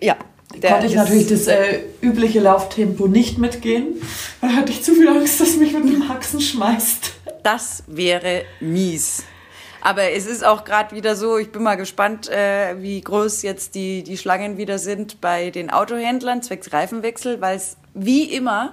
Ja. 0.00 0.16
Da 0.60 0.70
konnte 0.70 0.86
ich 0.86 0.94
natürlich 0.94 1.28
das 1.28 1.46
äh, 1.46 1.80
übliche 2.00 2.40
Lauftempo 2.40 3.06
nicht 3.08 3.38
mitgehen. 3.38 4.00
Da 4.40 4.48
hatte 4.48 4.70
ich 4.70 4.82
zu 4.84 4.94
viel 4.94 5.08
Angst, 5.08 5.40
dass 5.40 5.56
mich 5.56 5.72
mit 5.72 5.84
dem 5.84 6.08
Haxen 6.08 6.40
schmeißt. 6.40 7.12
Das 7.42 7.82
wäre 7.86 8.42
mies. 8.60 9.24
Aber 9.84 10.12
es 10.12 10.24
ist 10.24 10.42
auch 10.42 10.64
gerade 10.64 10.96
wieder 10.96 11.14
so, 11.14 11.36
ich 11.36 11.52
bin 11.52 11.62
mal 11.62 11.74
gespannt, 11.76 12.30
äh, 12.30 12.80
wie 12.80 13.02
groß 13.02 13.42
jetzt 13.42 13.74
die, 13.74 14.02
die 14.02 14.16
Schlangen 14.16 14.56
wieder 14.56 14.78
sind 14.78 15.20
bei 15.20 15.50
den 15.50 15.68
Autohändlern 15.68 16.42
zwecks 16.42 16.72
Reifenwechsel, 16.72 17.42
weil 17.42 17.58
es 17.58 17.76
wie 17.92 18.24
immer 18.24 18.72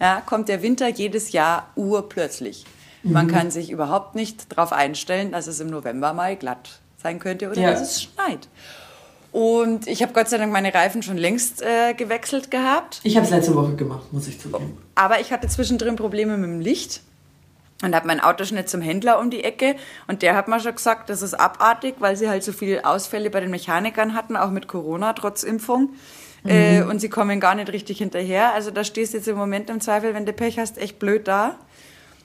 ja, 0.00 0.20
kommt 0.26 0.48
der 0.48 0.60
Winter 0.60 0.88
jedes 0.88 1.30
Jahr 1.30 1.68
urplötzlich. 1.76 2.64
Mhm. 3.04 3.12
Man 3.12 3.28
kann 3.28 3.52
sich 3.52 3.70
überhaupt 3.70 4.16
nicht 4.16 4.50
darauf 4.50 4.72
einstellen, 4.72 5.30
dass 5.30 5.46
es 5.46 5.60
im 5.60 5.68
November 5.68 6.12
mal 6.12 6.34
glatt 6.34 6.80
sein 7.00 7.20
könnte 7.20 7.48
oder 7.48 7.60
ja. 7.60 7.70
dass 7.70 7.80
es 7.80 8.02
schneit. 8.02 8.48
Und 9.30 9.86
ich 9.86 10.02
habe 10.02 10.12
Gott 10.12 10.28
sei 10.28 10.38
Dank 10.38 10.52
meine 10.52 10.74
Reifen 10.74 11.04
schon 11.04 11.18
längst 11.18 11.62
äh, 11.62 11.94
gewechselt 11.94 12.50
gehabt. 12.50 13.00
Ich 13.04 13.14
habe 13.16 13.26
es 13.26 13.30
letzte 13.30 13.54
Woche 13.54 13.76
gemacht, 13.76 14.12
muss 14.12 14.26
ich 14.26 14.40
zugeben. 14.40 14.76
Aber 14.96 15.20
ich 15.20 15.32
hatte 15.32 15.46
zwischendrin 15.46 15.94
Probleme 15.94 16.36
mit 16.36 16.50
dem 16.50 16.60
Licht 16.60 17.00
und 17.82 17.94
habe 17.94 18.06
mein 18.06 18.20
Auto 18.20 18.44
schnell 18.44 18.64
zum 18.64 18.80
Händler 18.80 19.18
um 19.18 19.30
die 19.30 19.44
Ecke 19.44 19.76
und 20.06 20.22
der 20.22 20.34
hat 20.34 20.48
mir 20.48 20.60
schon 20.60 20.74
gesagt, 20.74 21.10
das 21.10 21.20
ist 21.20 21.34
abartig, 21.34 21.96
weil 21.98 22.16
sie 22.16 22.28
halt 22.28 22.42
so 22.42 22.52
viele 22.52 22.84
Ausfälle 22.84 23.28
bei 23.28 23.40
den 23.40 23.50
Mechanikern 23.50 24.14
hatten, 24.14 24.36
auch 24.36 24.50
mit 24.50 24.68
Corona 24.68 25.12
trotz 25.12 25.42
Impfung. 25.42 25.90
Mhm. 26.44 26.50
Äh, 26.50 26.82
und 26.82 27.00
sie 27.00 27.08
kommen 27.08 27.40
gar 27.40 27.54
nicht 27.54 27.72
richtig 27.72 27.98
hinterher. 27.98 28.52
Also 28.54 28.70
da 28.70 28.84
stehst 28.84 29.12
du 29.12 29.18
jetzt 29.18 29.28
im 29.28 29.36
Moment 29.36 29.70
im 29.70 29.80
Zweifel, 29.80 30.14
wenn 30.14 30.26
du 30.26 30.32
Pech 30.32 30.58
hast, 30.58 30.78
echt 30.78 30.98
blöd 30.98 31.28
da. 31.28 31.56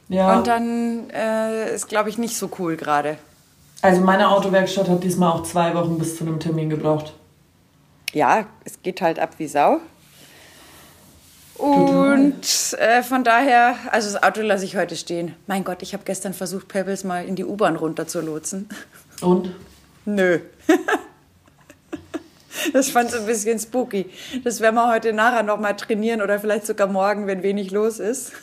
Ja. 0.09 0.37
Und 0.37 0.47
dann 0.47 1.09
äh, 1.09 1.73
ist, 1.73 1.87
glaube 1.87 2.09
ich, 2.09 2.17
nicht 2.17 2.37
so 2.37 2.49
cool 2.59 2.77
gerade. 2.77 3.17
Also 3.81 4.01
meine 4.01 4.29
Autowerkstatt 4.29 4.89
hat 4.89 5.03
diesmal 5.03 5.31
auch 5.31 5.43
zwei 5.43 5.73
Wochen 5.75 5.99
bis 5.99 6.17
zu 6.17 6.23
einem 6.23 6.39
Termin 6.39 6.69
gebraucht. 6.69 7.13
Ja, 8.13 8.45
es 8.63 8.81
geht 8.81 9.01
halt 9.01 9.19
ab 9.19 9.35
wie 9.37 9.47
Sau. 9.47 9.79
Und 11.57 12.75
äh, 12.77 13.01
von 13.01 13.23
daher, 13.23 13.75
also 13.91 14.11
das 14.11 14.21
Auto 14.21 14.41
lasse 14.41 14.65
ich 14.65 14.77
heute 14.77 14.95
stehen. 14.95 15.35
Mein 15.47 15.63
Gott, 15.63 15.81
ich 15.81 15.93
habe 15.93 16.03
gestern 16.05 16.33
versucht, 16.33 16.67
Pebbles 16.67 17.03
mal 17.03 17.25
in 17.25 17.35
die 17.35 17.45
U-Bahn 17.45 17.75
runter 17.75 18.07
zu 18.07 18.21
lotsen. 18.21 18.69
Und? 19.21 19.55
Nö. 20.05 20.39
das 22.73 22.89
fand 22.89 23.09
ich 23.09 23.15
ein 23.15 23.25
bisschen 23.25 23.57
spooky. 23.57 24.07
Das 24.43 24.61
werden 24.61 24.75
wir 24.75 24.87
heute 24.87 25.13
nachher 25.13 25.41
noch 25.41 25.59
mal 25.59 25.73
trainieren 25.73 26.21
oder 26.21 26.39
vielleicht 26.39 26.67
sogar 26.67 26.87
morgen, 26.87 27.25
wenn 27.25 27.41
wenig 27.41 27.71
los 27.71 27.99
ist. 27.99 28.33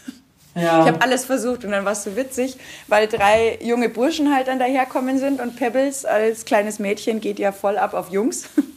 Ja. 0.57 0.83
Ich 0.83 0.89
habe 0.89 1.03
alles 1.03 1.25
versucht 1.25 1.65
und 1.65 1.73
dann 1.73 1.85
war 1.85 1.93
es 1.93 2.05
so 2.05 2.17
witzig, 2.17 2.57
weil 2.87 3.09
drei 3.09 3.59
junge 3.61 3.89
Burschen 3.89 4.35
halt 4.35 4.49
dann 4.49 4.59
daherkommen 4.59 5.19
sind 5.19 5.41
und 5.41 5.57
Pebbles 5.57 6.05
als 6.05 6.45
kleines 6.45 6.79
Mädchen 6.79 7.21
geht 7.21 7.39
ja 7.39 7.53
voll 7.53 7.77
ab 7.77 7.95
auf 7.95 8.11
Jungs. 8.11 8.49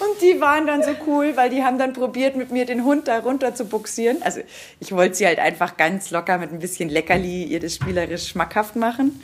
Und 0.00 0.22
die 0.22 0.40
waren 0.40 0.66
dann 0.66 0.82
so 0.82 0.90
cool, 1.06 1.36
weil 1.36 1.50
die 1.50 1.62
haben 1.62 1.78
dann 1.78 1.92
probiert, 1.92 2.34
mit 2.34 2.50
mir 2.50 2.64
den 2.64 2.84
Hund 2.84 3.06
da 3.06 3.18
runter 3.18 3.54
zu 3.54 3.66
buxieren. 3.66 4.22
Also 4.22 4.40
ich 4.80 4.92
wollte 4.92 5.14
sie 5.14 5.26
halt 5.26 5.38
einfach 5.38 5.76
ganz 5.76 6.10
locker 6.10 6.38
mit 6.38 6.52
ein 6.52 6.58
bisschen 6.58 6.88
Leckerli 6.88 7.44
ihr 7.44 7.60
das 7.60 7.74
spielerisch 7.74 8.28
schmackhaft 8.28 8.76
machen. 8.76 9.20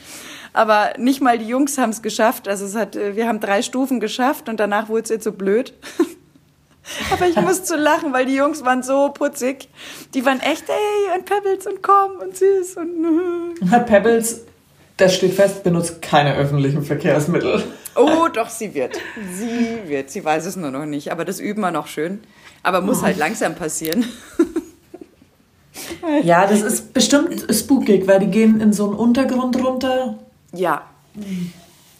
Aber 0.52 0.92
nicht 0.98 1.22
mal 1.22 1.38
die 1.38 1.46
Jungs 1.46 1.78
haben 1.78 1.90
es 1.90 2.02
geschafft. 2.02 2.46
Also 2.46 2.66
es 2.66 2.74
hat, 2.74 2.94
äh, 2.94 3.16
wir 3.16 3.26
haben 3.26 3.40
drei 3.40 3.62
Stufen 3.62 4.00
geschafft 4.00 4.48
und 4.48 4.60
danach 4.60 4.88
wurde 4.88 5.04
es 5.04 5.08
jetzt 5.08 5.24
so 5.24 5.32
blöd. 5.32 5.72
Aber 7.10 7.26
ich 7.26 7.36
musste 7.36 7.76
lachen, 7.76 8.12
weil 8.12 8.26
die 8.26 8.36
Jungs 8.36 8.64
waren 8.64 8.82
so 8.82 9.10
putzig. 9.10 9.68
Die 10.14 10.24
waren 10.24 10.40
echt, 10.40 10.68
ey, 10.68 11.18
und 11.18 11.24
Pebbles 11.24 11.66
und 11.66 11.82
komm 11.82 12.18
und 12.20 12.36
süß 12.36 12.76
und. 12.76 13.70
Pebbles 13.86 14.42
das 14.96 15.14
steht 15.14 15.34
fest, 15.34 15.62
benutzt 15.62 16.00
keine 16.02 16.34
öffentlichen 16.36 16.82
Verkehrsmittel. 16.82 17.62
Oh, 17.94 18.28
doch, 18.32 18.48
sie 18.48 18.74
wird. 18.74 18.98
Sie 19.32 19.88
wird. 19.88 20.10
Sie 20.10 20.24
weiß 20.24 20.46
es 20.46 20.56
nur 20.56 20.70
noch 20.70 20.86
nicht. 20.86 21.12
Aber 21.12 21.24
das 21.24 21.40
üben 21.40 21.60
wir 21.60 21.70
noch 21.70 21.86
schön. 21.86 22.20
Aber 22.62 22.80
muss 22.80 23.02
halt 23.02 23.18
langsam 23.18 23.54
passieren. 23.54 24.04
Ja, 26.22 26.46
das 26.46 26.62
ist 26.62 26.94
bestimmt 26.94 27.46
spookig, 27.50 28.06
weil 28.06 28.20
die 28.20 28.28
gehen 28.28 28.60
in 28.60 28.72
so 28.72 28.86
einen 28.86 28.94
Untergrund 28.94 29.62
runter. 29.62 30.18
Ja. 30.52 30.82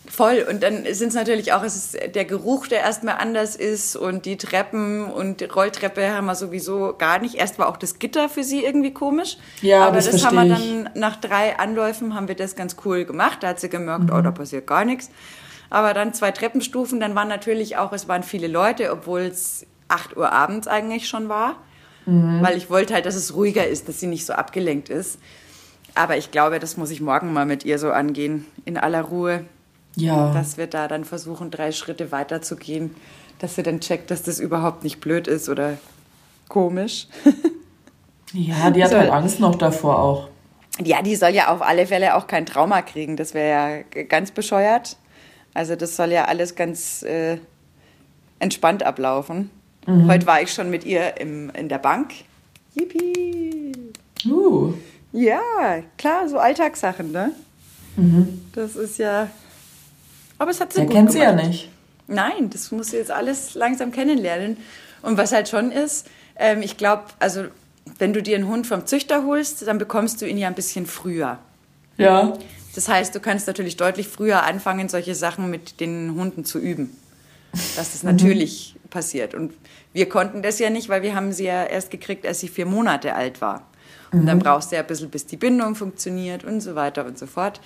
Voll. 0.09 0.47
Und 0.49 0.63
dann 0.63 0.85
sind 0.93 1.09
es 1.09 1.15
natürlich 1.15 1.53
auch, 1.53 1.63
es 1.63 1.77
ist 1.77 2.15
der 2.15 2.25
Geruch, 2.25 2.67
der 2.67 2.81
erstmal 2.81 3.17
anders 3.17 3.57
ist 3.57 3.97
und 3.97 4.25
die 4.25 4.37
Treppen 4.37 5.05
und 5.05 5.41
die 5.41 5.45
Rolltreppe 5.45 6.11
haben 6.11 6.27
wir 6.27 6.35
sowieso 6.35 6.95
gar 6.97 7.19
nicht. 7.19 7.35
Erst 7.35 7.59
war 7.59 7.69
auch 7.69 7.77
das 7.77 7.99
Gitter 7.99 8.29
für 8.29 8.45
sie 8.45 8.65
irgendwie 8.65 8.93
komisch. 8.93 9.39
Ja, 9.63 9.87
aber 9.87 9.97
das, 9.97 10.11
das 10.11 10.25
haben 10.25 10.37
wir 10.37 10.55
dann 10.55 10.91
nach 10.95 11.17
drei 11.17 11.59
Anläufen 11.59 12.15
haben 12.15 12.29
wir 12.29 12.35
das 12.35 12.57
ganz 12.57 12.77
cool 12.85 13.05
gemacht. 13.05 13.43
Da 13.43 13.49
hat 13.49 13.61
sie 13.61 13.69
gemerkt, 13.69 14.05
mhm. 14.05 14.13
oh, 14.17 14.21
da 14.21 14.31
passiert 14.31 14.67
gar 14.67 14.85
nichts. 14.85 15.11
Aber 15.71 15.95
dann 15.95 16.15
zwei 16.15 16.31
Treppenstufen, 16.31 17.01
dann 17.01 17.15
waren 17.15 17.29
natürlich 17.29 17.77
auch, 17.77 17.93
es 17.93 18.09
waren 18.09 18.23
viele 18.23 18.47
Leute, 18.47 18.93
obwohl 18.93 19.23
es 19.23 19.67
8 19.89 20.17
Uhr 20.17 20.33
abends 20.33 20.69
eigentlich 20.69 21.09
schon 21.09 21.29
war. 21.29 21.57
Mhm. 22.07 22.41
Weil 22.43 22.57
ich 22.57 22.71
wollte 22.71 22.95
halt, 22.95 23.07
dass 23.07 23.17
es 23.17 23.35
ruhiger 23.35 23.67
ist, 23.67 23.89
dass 23.89 24.01
sie 24.01 24.07
nicht 24.07 24.25
so 24.27 24.33
abgelenkt 24.33 24.89
ist. 24.89 25.19
Aber 25.95 26.17
ich 26.17 26.31
glaube, 26.31 26.61
das 26.61 26.77
muss 26.77 26.91
ich 26.91 27.01
morgen 27.01 27.33
mal 27.33 27.47
mit 27.47 27.65
ihr 27.65 27.79
so 27.79 27.91
angehen, 27.91 28.47
in 28.65 28.77
aller 28.77 29.03
Ruhe. 29.03 29.45
Ja. 29.97 30.33
Dass 30.33 30.59
wir 30.59 30.67
da 30.67 30.89
dann 30.89 31.05
versuchen, 31.05 31.51
drei 31.51 31.73
Schritte 31.73 32.13
weiter 32.13 32.43
zu 32.43 32.57
gehen, 32.57 32.95
dass 33.39 33.57
sie 33.57 33.63
dann 33.63 33.81
checkt, 33.81 34.11
dass 34.11 34.23
das 34.23 34.39
überhaupt 34.39 34.85
nicht 34.85 35.01
blöd 35.01 35.27
ist 35.27 35.49
oder 35.49 35.79
komisch. 36.49 37.09
ja, 38.33 38.71
die 38.71 38.85
hat 38.85 38.91
soll, 38.91 39.01
halt 39.01 39.11
Angst 39.11 39.41
noch 39.41 39.57
davor 39.57 39.99
auch. 39.99 40.29
Ja, 40.83 41.01
die 41.01 41.17
soll 41.17 41.31
ja 41.31 41.49
auf 41.49 41.63
alle 41.63 41.87
Fälle 41.87 42.15
auch 42.15 42.27
kein 42.27 42.45
Trauma 42.45 42.83
kriegen. 42.83 43.17
Das 43.17 43.33
wäre 43.33 43.85
ja 43.97 44.03
ganz 44.05 44.31
bescheuert. 44.31 44.97
Also 45.55 45.75
das 45.75 45.97
soll 45.97 46.13
ja 46.13 46.27
alles 46.27 46.55
ganz 46.55 47.03
äh, 47.03 47.39
entspannt 48.39 48.83
ablaufen. 48.83 49.51
Mhm. 49.87 50.11
Heute 50.11 50.27
war 50.27 50.43
ich 50.43 50.53
schon 50.53 50.69
mit 50.69 50.85
ihr 50.85 51.19
im, 51.19 51.51
in 51.51 51.71
der 51.71 51.79
Bank. 51.79 52.13
Yippie! 52.75 53.73
Uh. 54.27 54.75
Ja, 55.13 55.41
klar, 55.97 56.29
so 56.29 56.39
Alltagssachen, 56.39 57.11
ne? 57.11 57.33
Mhm. 57.97 58.43
Das 58.53 58.77
ist 58.77 58.99
ja 58.99 59.31
aber 60.39 60.51
es 60.51 60.61
hat 60.61 60.73
sie 60.73 60.81
Der 60.81 60.87
gut 60.87 60.95
kennt 60.95 61.13
sie 61.13 61.19
ja 61.19 61.33
nicht. 61.33 61.71
Nein, 62.09 62.51
das 62.51 62.71
muss 62.71 62.89
sie 62.89 62.99
jetzt 62.99 63.11
alles 63.11 63.55
langsam 63.55 63.91
kennenlernen. 63.91 64.57
Und 65.03 65.17
was 65.17 65.33
halt 65.33 65.49
schon 65.49 65.73
ist, 65.73 66.07
ähm, 66.37 66.63
ich 66.63 66.77
glaube, 66.77 67.05
also 67.19 67.45
wenn 67.99 68.13
du 68.13 68.23
dir 68.23 68.37
einen 68.37 68.49
Hund 68.49 68.67
vom 68.67 68.87
Züchter 68.87 69.25
holst, 69.25 69.67
dann 69.67 69.79
bekommst 69.79 70.21
du 70.21 70.27
ihn 70.27 70.39
ja 70.39 70.49
ein 70.49 70.55
bisschen 70.55 70.87
früher. 70.87 71.39
Ja. 71.97 72.37
Das 72.75 72.89
heißt, 72.89 73.15
du 73.15 73.21
kannst 73.21 73.47
natürlich 73.47 73.77
deutlich 73.77 74.09
früher 74.09 74.43
anfangen, 74.43 74.89
solche 74.89 75.15
Sachen 75.15 75.51
mit 75.51 75.81
den 75.81 76.15
Hunden 76.15 76.45
zu 76.45 76.59
üben. 76.59 76.97
Dass 77.53 77.93
das 77.93 78.03
natürlich 78.03 78.75
mhm. 78.75 78.89
passiert. 78.91 79.35
Und 79.35 79.55
wir 79.95 80.09
konnten 80.09 80.43
das 80.43 80.59
ja 80.59 80.69
nicht, 80.69 80.91
weil 80.91 81.03
wir 81.03 81.15
haben 81.15 81.33
sie 81.33 81.45
ja 81.45 81.65
erst 81.65 81.91
gekriegt, 81.91 82.27
als 82.27 82.41
sie 82.41 82.49
vier 82.49 82.67
Monate 82.67 83.15
alt 83.15 83.41
war. 83.41 83.67
Und 84.13 84.23
mhm. 84.23 84.27
dann 84.27 84.39
brauchst 84.39 84.71
du 84.71 84.77
ja 84.77 84.83
ein 84.83 84.87
bisschen, 84.87 85.11
bis 85.11 85.27
die 85.27 85.37
Bindung 85.37 85.75
funktioniert 85.75 86.45
und 86.45 86.61
so 86.61 86.75
weiter 86.75 87.05
und 87.05 87.19
so 87.19 87.27
fort. 87.27 87.61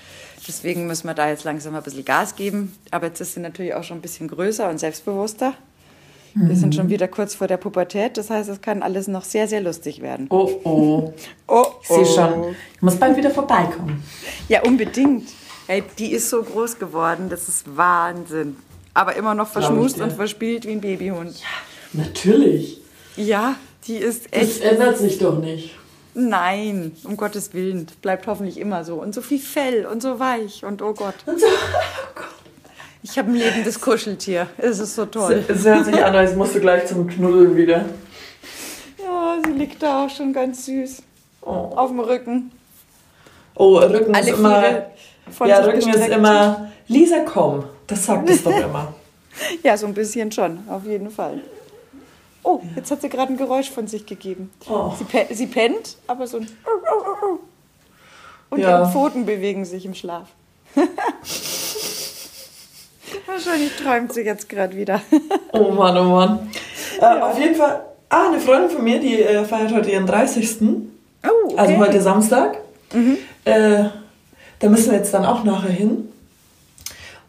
Deswegen 0.46 0.86
müssen 0.86 1.06
wir 1.06 1.14
da 1.14 1.28
jetzt 1.28 1.44
langsam 1.44 1.74
ein 1.74 1.82
bisschen 1.82 2.04
Gas 2.04 2.36
geben. 2.36 2.72
Aber 2.90 3.06
jetzt 3.06 3.20
ist 3.20 3.34
sie 3.34 3.40
natürlich 3.40 3.74
auch 3.74 3.84
schon 3.84 3.98
ein 3.98 4.02
bisschen 4.02 4.28
größer 4.28 4.68
und 4.68 4.78
selbstbewusster. 4.78 5.54
Mhm. 6.34 6.48
Wir 6.48 6.56
sind 6.56 6.74
schon 6.74 6.86
mhm. 6.86 6.90
wieder 6.90 7.08
kurz 7.08 7.34
vor 7.34 7.46
der 7.46 7.56
Pubertät. 7.56 8.16
Das 8.16 8.30
heißt, 8.30 8.48
es 8.48 8.60
kann 8.60 8.82
alles 8.82 9.08
noch 9.08 9.24
sehr, 9.24 9.48
sehr 9.48 9.60
lustig 9.60 10.00
werden. 10.00 10.26
Oh, 10.30 10.50
oh. 10.64 11.12
oh, 11.48 11.66
ich 11.82 11.88
sehe 11.88 11.98
oh. 11.98 12.04
schon. 12.04 12.56
Ich 12.74 12.82
muss 12.82 12.96
bald 12.96 13.16
wieder 13.16 13.30
vorbeikommen. 13.30 14.02
Ja, 14.48 14.62
unbedingt. 14.62 15.28
Hey, 15.66 15.84
die 15.98 16.12
ist 16.12 16.30
so 16.30 16.42
groß 16.42 16.78
geworden. 16.78 17.28
Das 17.28 17.48
ist 17.48 17.76
Wahnsinn. 17.76 18.56
Aber 18.92 19.14
immer 19.14 19.34
noch 19.34 19.48
verschmust 19.48 20.00
und 20.00 20.12
verspielt 20.12 20.66
wie 20.66 20.72
ein 20.72 20.80
Babyhund. 20.80 21.38
Ja, 21.40 22.02
natürlich. 22.04 22.80
Ja, 23.16 23.54
die 23.86 23.96
ist 23.96 24.32
echt. 24.32 24.62
Das 24.62 24.72
ändert 24.72 24.98
sich 24.98 25.18
doch 25.18 25.38
nicht. 25.38 25.76
Nein, 26.14 26.92
um 27.04 27.16
Gottes 27.16 27.54
Willen. 27.54 27.86
Bleibt 28.02 28.26
hoffentlich 28.26 28.58
immer 28.58 28.84
so. 28.84 28.96
Und 28.96 29.14
so 29.14 29.20
viel 29.20 29.38
Fell 29.38 29.86
und 29.86 30.02
so 30.02 30.18
weich 30.18 30.64
und 30.64 30.82
oh 30.82 30.92
Gott. 30.92 31.14
Und 31.26 31.40
so, 31.40 31.46
oh 31.46 32.12
Gott. 32.14 32.26
Ich 33.02 33.18
habe 33.18 33.30
ein 33.30 33.34
lebendes 33.36 33.80
Kuscheltier. 33.80 34.46
Es 34.58 34.78
ist 34.78 34.94
so 34.94 35.06
toll. 35.06 35.44
Es 35.48 35.64
hört 35.64 35.86
sich 35.86 36.04
an, 36.04 36.14
als 36.14 36.34
musst 36.34 36.54
du 36.54 36.60
gleich 36.60 36.86
zum 36.86 37.06
Knuddeln 37.06 37.56
wieder. 37.56 37.86
Ja, 39.02 39.36
sie 39.44 39.52
liegt 39.52 39.82
da 39.82 40.04
auch 40.04 40.10
schon 40.10 40.32
ganz 40.32 40.66
süß. 40.66 41.02
Oh, 41.42 41.72
Auf 41.76 41.88
dem 41.90 42.00
Rücken. 42.00 42.50
oh 43.54 43.78
Rücken 43.78 44.14
Alle 44.14 44.30
ist 44.30 44.38
immer. 44.38 44.62
Ja, 45.46 45.60
Rücken 45.60 45.88
ist 45.88 46.08
immer. 46.08 46.70
Lisa, 46.88 47.20
komm. 47.24 47.64
Das 47.86 48.04
sagt 48.04 48.28
es 48.28 48.42
doch 48.42 48.56
immer. 48.64 48.94
Ja, 49.62 49.76
so 49.76 49.86
ein 49.86 49.94
bisschen 49.94 50.30
schon, 50.30 50.58
auf 50.68 50.84
jeden 50.84 51.10
Fall. 51.10 51.40
Oh, 52.42 52.60
jetzt 52.74 52.90
hat 52.90 53.02
sie 53.02 53.08
gerade 53.08 53.32
ein 53.32 53.36
Geräusch 53.36 53.70
von 53.70 53.86
sich 53.86 54.06
gegeben. 54.06 54.50
Oh. 54.68 54.92
Sie, 54.98 55.04
pe 55.04 55.26
sie 55.34 55.46
pennt, 55.46 55.96
aber 56.06 56.26
so 56.26 56.38
ein. 56.38 56.48
Und 58.50 58.60
Ja. 58.60 58.80
ihre 58.80 58.90
Pfoten 58.90 59.26
bewegen 59.26 59.64
sich 59.64 59.84
im 59.84 59.94
Schlaf. 59.94 60.28
Wahrscheinlich 63.26 63.76
träumt 63.76 64.12
sie 64.12 64.22
jetzt 64.22 64.48
gerade 64.48 64.76
wieder. 64.76 65.00
Oh 65.52 65.70
Mann, 65.72 65.96
oh 65.98 66.04
Mann. 66.04 66.50
Äh, 67.00 67.04
Auf 67.20 67.38
jeden 67.38 67.54
Fall. 67.54 67.84
Ah, 68.08 68.28
eine 68.28 68.40
Freundin 68.40 68.70
von 68.70 68.82
mir, 68.84 68.98
die 68.98 69.22
äh, 69.22 69.44
feiert 69.44 69.72
heute 69.72 69.90
ihren 69.90 70.06
30. 70.06 70.56
Oh, 70.62 71.28
okay. 71.44 71.54
Also 71.56 71.76
heute 71.76 72.00
Samstag. 72.00 72.58
Äh, 73.44 73.84
da 74.58 74.68
müssen 74.68 74.90
wir 74.90 74.98
jetzt 74.98 75.14
dann 75.14 75.24
auch 75.24 75.44
nachher 75.44 75.70
hin. 75.70 76.08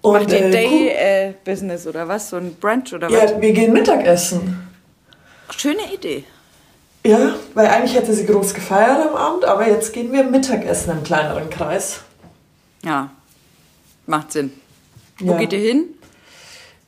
Und, 0.02 0.14
Macht 0.14 0.32
ihr 0.32 0.46
äh, 0.46 0.52
Day-Business 0.52 1.86
oder 1.86 2.08
was? 2.08 2.30
So 2.30 2.38
ein 2.38 2.56
Brunch 2.56 2.94
oder 2.94 3.12
was? 3.12 3.32
Ja, 3.32 3.42
wir 3.42 3.54
gehen 3.54 3.72
Mittagessen. 3.74 4.71
Schöne 5.58 5.94
Idee. 5.94 6.24
Ja, 7.06 7.34
weil 7.56 7.68
eigentlich 7.68 7.96
hätte 7.96 8.14
sie 8.14 8.26
groß 8.26 8.54
gefeiert 8.54 9.08
am 9.10 9.16
Abend, 9.16 9.46
aber 9.46 9.68
jetzt 9.68 9.92
gehen 9.94 10.12
wir 10.12 10.24
Mittagessen 10.24 10.92
im 10.92 11.04
kleineren 11.04 11.50
Kreis. 11.50 12.02
Ja, 12.84 13.10
macht 14.06 14.32
Sinn. 14.32 14.52
Wo 15.20 15.32
Ja. 15.34 15.38
geht 15.38 15.54
ihr 15.54 15.60
hin? 15.60 15.86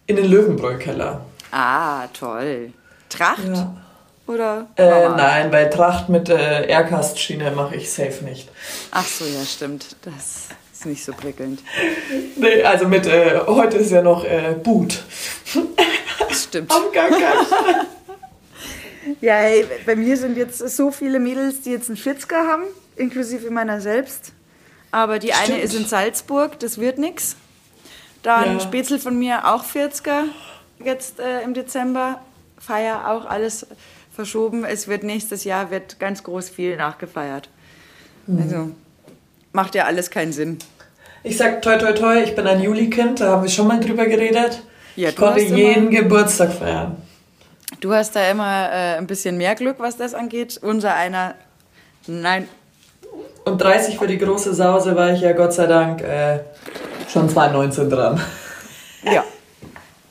In 0.06 0.16
den 0.18 0.26
Löwenbräu-Keller. 0.26 1.22
Ah, 1.52 2.08
toll. 2.08 2.74
Tracht? 3.10 3.48
Ja. 3.48 3.76
Oder? 4.28 4.68
Äh, 4.76 5.10
nein, 5.10 5.52
bei 5.52 5.66
Tracht 5.66 6.10
mit 6.10 6.30
äh, 6.30 6.68
Aircast-Schiene 6.68 7.52
mache 7.52 7.76
ich 7.76 7.92
safe 7.92 8.24
nicht. 8.24 8.50
Ach 8.92 9.06
so, 9.06 9.26
ja, 9.26 9.44
stimmt. 9.46 9.96
Das 10.04 10.48
ist 10.74 10.86
nicht 10.86 11.04
so 11.04 11.12
prickelnd. 11.14 11.60
Nee, 12.36 12.64
also 12.64 12.88
mit, 12.88 13.06
äh, 13.06 13.40
heute 13.48 13.78
ist 13.78 13.92
ja 13.92 14.02
noch 14.02 14.24
äh, 14.26 14.56
Boot. 14.62 15.04
Das 16.30 16.44
stimmt. 16.44 16.72
Am 16.74 16.84
Fall. 16.94 17.86
Ja, 19.22 19.36
hey, 19.36 19.66
bei 19.86 19.96
mir 19.96 20.16
sind 20.18 20.38
jetzt 20.38 20.58
so 20.60 20.92
viele 20.92 21.20
Mädels, 21.20 21.62
die 21.62 21.72
jetzt 21.72 21.90
einen 21.90 21.98
40er 21.98 22.48
haben, 22.48 22.64
inklusive 22.96 23.50
meiner 23.52 23.82
selbst. 23.82 24.32
Aber 24.92 25.20
die 25.20 25.34
eine 25.34 25.46
Stimmt. 25.46 25.64
ist 25.64 25.76
in 25.76 25.86
Salzburg, 25.86 26.60
das 26.60 26.78
wird 26.78 26.98
nix. 27.00 27.36
Dann 28.22 28.54
Ja. 28.54 28.60
Spätzle 28.60 29.00
von 29.00 29.18
mir 29.18 29.48
auch 29.54 29.64
40er, 29.66 30.26
jetzt 30.84 31.20
äh, 31.20 31.42
im 31.42 31.54
Dezember. 31.54 32.22
Feier 32.60 33.10
auch 33.12 33.26
alles 33.26 33.66
verschoben. 34.16 34.64
Es 34.64 34.88
wird 34.88 35.04
nächstes 35.04 35.44
Jahr 35.44 35.70
wird 35.70 36.00
ganz 36.00 36.24
groß 36.24 36.50
viel 36.50 36.78
nachgefeiert. 36.78 37.50
Mhm. 38.28 38.42
Also 38.42 38.70
macht 39.52 39.76
ja 39.76 39.84
alles 39.86 40.10
keinen 40.12 40.32
Sinn. 40.32 40.60
Ich 41.24 41.36
sag 41.38 41.62
toi 41.62 41.78
toi 41.78 41.92
toi, 41.94 42.22
ich 42.24 42.36
bin 42.36 42.48
ein 42.48 42.62
Juli-Kind, 42.62 43.20
da 43.20 43.32
haben 43.32 43.44
wir 43.44 43.50
schon 43.50 43.68
mal 43.68 43.80
drüber 43.82 44.06
geredet. 44.06 44.62
Ja, 44.96 45.10
ich 45.10 45.16
konnte 45.16 45.42
immer- 45.42 45.58
jeden 45.58 45.90
Geburtstag 45.90 46.54
feiern. 46.54 46.96
Du 47.80 47.94
hast 47.94 48.16
da 48.16 48.30
immer 48.30 48.70
äh, 48.72 48.98
ein 48.98 49.08
bisschen 49.08 49.38
mehr 49.38 49.56
Glück, 49.56 49.78
was 49.80 49.98
das 49.98 50.14
angeht. 50.14 50.60
Unser 50.62 50.96
einer, 50.96 51.36
nein, 52.08 52.48
Und 53.46 53.62
30 53.62 53.98
für 53.98 54.08
die 54.08 54.18
große 54.18 54.54
Sause 54.54 54.96
war 54.96 55.12
ich 55.12 55.22
ja 55.22 55.34
Gott 55.34 55.54
sei 55.54 55.68
Dank 55.68 56.02
äh, 56.02 56.40
schon 57.12 57.30
2019 57.30 57.90
dran. 57.90 58.22
ja. 59.04 59.24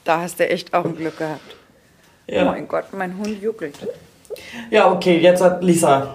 Da 0.05 0.21
hast 0.21 0.41
du 0.41 0.49
echt 0.49 0.75
auch 0.75 0.85
ein 0.85 0.97
Glück 0.97 1.17
gehabt. 1.19 1.57
Oh 2.29 2.33
Ja, 2.35 2.45
mein 2.45 2.67
Gott, 2.69 2.87
mein 2.93 3.17
Hund 3.19 3.41
juckelt. 3.41 3.79
ja 4.71 4.91
okay, 4.91 5.19
jetzt 5.19 5.41
hat 5.43 5.63
Lisa. 5.63 6.15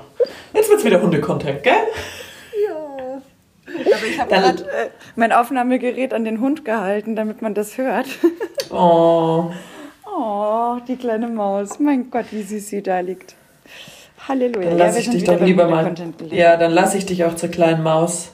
Jetzt 0.54 0.70
wird's 0.70 0.84
wieder 0.84 1.02
Hundecontent, 1.02 1.64
gell? 1.64 1.74
Ja. 2.68 3.22
Aber 3.96 4.06
ich 4.06 4.20
habe 4.20 4.30
gerade 4.30 4.64
äh, 4.72 4.90
mein 5.16 5.32
Aufnahmegerät 5.32 6.14
an 6.14 6.26
den 6.26 6.42
Hund 6.42 6.66
gehalten, 6.66 7.16
damit 7.16 7.42
man 7.42 7.54
das 7.54 7.78
hört. 7.78 8.08
Oh. 8.70 9.52
Oh, 10.20 10.78
die 10.88 10.96
kleine 10.96 11.28
Maus. 11.28 11.78
Mein 11.80 12.10
Gott, 12.10 12.26
wie 12.32 12.42
süß 12.42 12.70
sie 12.70 12.82
da 12.82 13.02
liegt. 13.02 13.36
Halleluja. 14.28 14.70
Dann 14.70 14.78
Ja, 14.80 14.86
lass 14.86 14.96
wir 14.96 15.02
ich 15.02 15.10
dich 15.10 15.24
doch 15.26 15.40
lieber 15.40 15.68
mal. 15.68 15.94
Ja, 16.32 16.58
dann 16.58 16.72
lass 16.72 16.96
ich 16.96 17.06
dich 17.06 17.24
auch 17.24 17.36
zur 17.36 17.50
kleinen 17.50 17.84
Maus. 17.84 18.30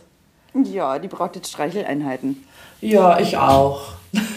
Ja, 0.53 0.97
die 0.99 1.07
braucht 1.07 1.35
jetzt 1.35 1.49
Streicheleinheiten. 1.51 2.45
Ja, 2.79 3.19
ich 3.19 3.37
auch. 3.37 3.93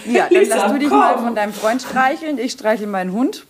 Ja, 0.07 0.27
dann 0.29 0.31
Lisa, 0.43 0.57
lass 0.57 0.73
du 0.73 0.79
dich 0.79 0.89
komm. 0.89 0.99
mal 0.99 1.19
von 1.19 1.35
deinem 1.35 1.53
Freund 1.53 1.83
streicheln. 1.83 2.39
Ich 2.39 2.53
streichel 2.53 2.87
meinen 2.87 3.13
Hund. 3.13 3.47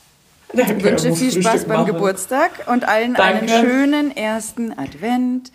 Danke, 0.52 0.74
Ich 0.76 0.84
wünsche 0.84 1.14
viel 1.14 1.30
Spaß 1.30 1.42
Frühstück 1.52 1.68
beim 1.68 1.80
machen. 1.82 1.92
Geburtstag 1.94 2.50
und 2.66 2.86
allen 2.88 3.14
Danke. 3.14 3.52
einen 3.52 3.64
schönen 3.64 4.16
ersten 4.16 4.76
Advent. 4.78 5.52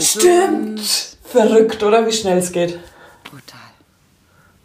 Stimmt. 0.00 1.16
Verrückt, 1.24 1.82
oder? 1.82 2.06
Wie 2.06 2.12
schnell 2.12 2.38
es 2.38 2.50
geht. 2.52 2.78
Brutal. 3.22 3.60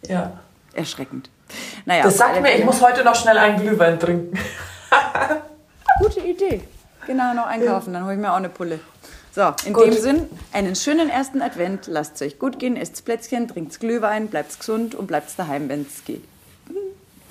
Ja. 0.08 0.32
Erschreckend. 0.74 1.30
Naja, 1.84 2.04
Das 2.04 2.16
sagt 2.16 2.40
mir, 2.40 2.56
ich 2.56 2.64
muss 2.64 2.80
heute 2.80 3.04
noch 3.04 3.14
schnell 3.14 3.38
einen 3.38 3.60
Glühwein 3.60 3.98
trinken. 3.98 4.38
Gute 6.00 6.20
Idee. 6.20 6.62
Genau, 7.06 7.34
noch 7.34 7.46
einkaufen, 7.46 7.92
dann 7.92 8.04
hole 8.04 8.14
ich 8.14 8.20
mir 8.20 8.32
auch 8.32 8.36
eine 8.36 8.48
Pulle. 8.48 8.80
So, 9.32 9.52
in 9.64 9.72
Gut. 9.72 9.86
dem 9.86 9.92
Sinn, 9.94 10.28
einen 10.52 10.74
schönen 10.74 11.08
ersten 11.08 11.40
Advent. 11.40 11.86
Lasst 11.86 12.16
es 12.16 12.22
euch 12.22 12.38
gut 12.38 12.58
gehen, 12.58 12.76
esst 12.76 13.04
Plätzchen, 13.04 13.46
trinkt 13.46 13.78
Glühwein, 13.78 14.26
bleibt 14.26 14.58
gesund 14.58 14.94
und 14.94 15.06
bleibt 15.06 15.38
daheim, 15.38 15.68
wenn 15.68 15.82
es 15.82 16.04
geht. 16.04 16.24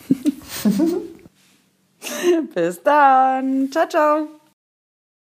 Bis 2.56 2.82
dann. 2.84 3.70
Ciao, 3.72 3.88
ciao. 3.88 4.39